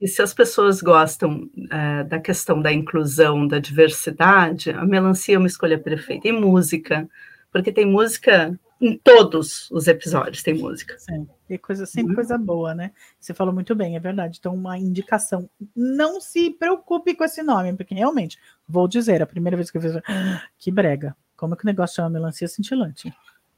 [0.00, 5.38] e se as pessoas gostam eh, da questão da inclusão, da diversidade, a melancia é
[5.38, 6.28] uma escolha perfeita.
[6.28, 7.08] E música,
[7.56, 10.94] porque tem música em todos os episódios, tem música.
[10.98, 11.26] Sim.
[11.48, 12.14] E coisa, sempre Uhum.
[12.16, 12.90] coisa boa, né?
[13.18, 14.36] Você falou muito bem, é verdade.
[14.38, 15.48] Então, uma indicação.
[15.74, 18.38] Não se preocupe com esse nome, porque realmente,
[18.68, 19.96] vou dizer, a primeira vez que eu fiz.
[19.96, 21.16] "Ah, Que brega.
[21.36, 23.12] Como é que o negócio chama melancia cintilante?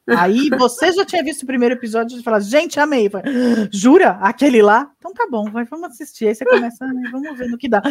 [0.07, 3.11] Aí você já tinha visto o primeiro episódio e fala, gente, amei.
[3.11, 3.32] Falei,
[3.72, 4.11] Jura?
[4.20, 4.90] Aquele lá?
[4.99, 6.28] Então tá bom, vai, vamos assistir.
[6.28, 7.82] Aí você começa, vamos ver no que dá.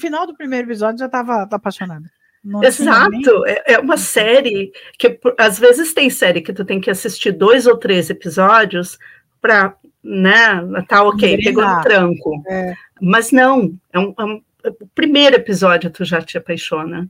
[0.00, 2.08] Final do primeiro episódio já tava apaixonada.
[2.44, 6.90] Não Exato, é, é uma série que às vezes tem série que tu tem que
[6.90, 8.98] assistir dois ou três episódios
[9.40, 12.42] para, né, tá ok, pegou no tranco.
[12.48, 12.74] É.
[13.00, 17.08] Mas não, é um, é um, o primeiro episódio tu já te apaixona.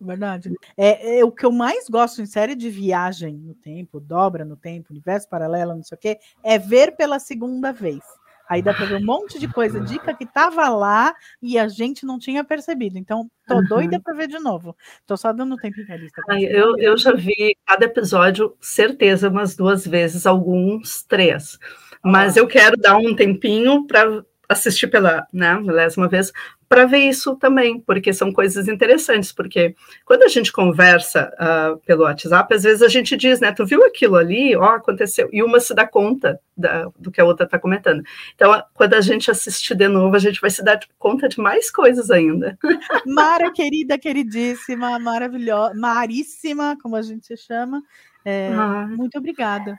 [0.00, 0.52] Verdade.
[0.76, 4.56] É, é, o que eu mais gosto em série de viagem no tempo, dobra no
[4.56, 8.00] tempo, universo paralelo, não sei o quê, é ver pela segunda vez.
[8.48, 12.04] Aí dá pra ver um monte de coisa, dica que tava lá e a gente
[12.04, 12.98] não tinha percebido.
[12.98, 13.64] Então, tô uhum.
[13.64, 14.76] doida pra ver de novo.
[15.06, 16.22] Tô só dando tempo em lista.
[16.40, 21.58] Eu, eu já vi cada episódio, certeza, umas duas vezes, alguns três.
[22.04, 22.40] Mas ah.
[22.40, 26.32] eu quero dar um tempinho para assistir pela né, milésima vez,
[26.68, 29.74] para ver isso também, porque são coisas interessantes, porque
[30.06, 33.84] quando a gente conversa uh, pelo WhatsApp, às vezes a gente diz, né, tu viu
[33.84, 37.58] aquilo ali, ó, aconteceu, e uma se dá conta da, do que a outra está
[37.58, 38.02] comentando.
[38.34, 41.70] Então, quando a gente assistir de novo, a gente vai se dar conta de mais
[41.70, 42.58] coisas ainda.
[43.06, 47.82] Mara, querida, queridíssima, maravilhosa, maríssima, como a gente chama,
[48.24, 49.76] é, ah, muito obrigada.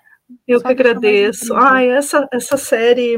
[0.48, 1.56] Eu Só que agradeço.
[1.56, 3.18] Ai, essa, essa série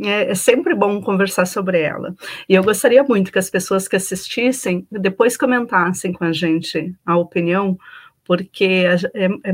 [0.00, 2.14] é, é, sempre bom conversar sobre ela.
[2.48, 7.16] E eu gostaria muito que as pessoas que assistissem depois comentassem com a gente a
[7.16, 7.78] opinião,
[8.24, 8.84] porque
[9.14, 9.52] é, é,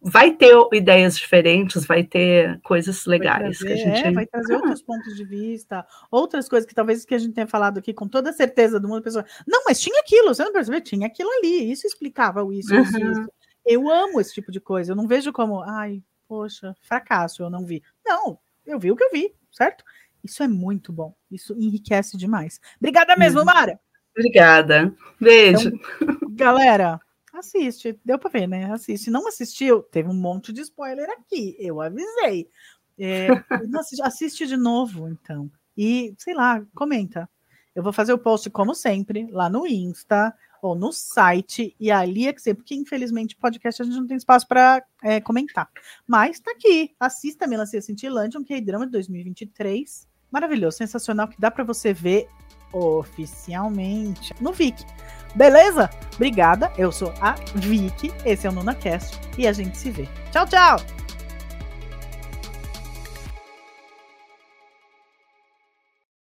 [0.00, 3.58] vai ter ideias diferentes, vai ter coisas legais.
[3.58, 4.06] Vai trazer, gente...
[4.06, 4.56] É, vai trazer ah.
[4.58, 8.06] outros pontos de vista, outras coisas que talvez que a gente tenha falado aqui com
[8.06, 10.80] toda certeza do mundo, a pessoa, não, mas tinha aquilo, você não percebeu?
[10.80, 12.82] Tinha aquilo ali, isso explicava isso, uhum.
[12.82, 13.32] isso, isso.
[13.64, 17.64] Eu amo esse tipo de coisa, eu não vejo como, ai, poxa, fracasso, eu não
[17.64, 17.82] vi.
[18.04, 19.84] Não, eu vi o que eu vi certo?
[20.24, 21.14] Isso é muito bom.
[21.30, 22.60] Isso enriquece demais.
[22.78, 23.44] Obrigada mesmo, uhum.
[23.44, 23.78] Mara.
[24.16, 24.94] Obrigada.
[25.20, 25.72] Beijo.
[26.00, 27.00] Então, galera,
[27.32, 27.98] assiste.
[28.04, 28.72] Deu para ver, né?
[28.72, 29.10] Assiste.
[29.10, 29.82] Não assistiu?
[29.82, 31.56] Teve um monte de spoiler aqui.
[31.58, 32.48] Eu avisei.
[32.98, 33.28] É,
[33.78, 35.50] assiste, assiste de novo, então.
[35.76, 37.28] E, sei lá, comenta.
[37.74, 42.28] Eu vou fazer o post, como sempre, lá no Insta ou no site, e ali
[42.28, 45.68] é que sei, porque infelizmente podcast a gente não tem espaço para é, comentar.
[46.06, 50.06] Mas tá aqui, assista Melancia Cintilante, um K-drama de 2023.
[50.30, 52.28] Maravilhoso, sensacional, que dá para você ver
[52.72, 54.86] oficialmente no Viki.
[55.34, 55.90] Beleza?
[56.14, 60.08] Obrigada, eu sou a Vicky, esse é o NunaCast e a gente se vê.
[60.30, 61.01] Tchau, tchau!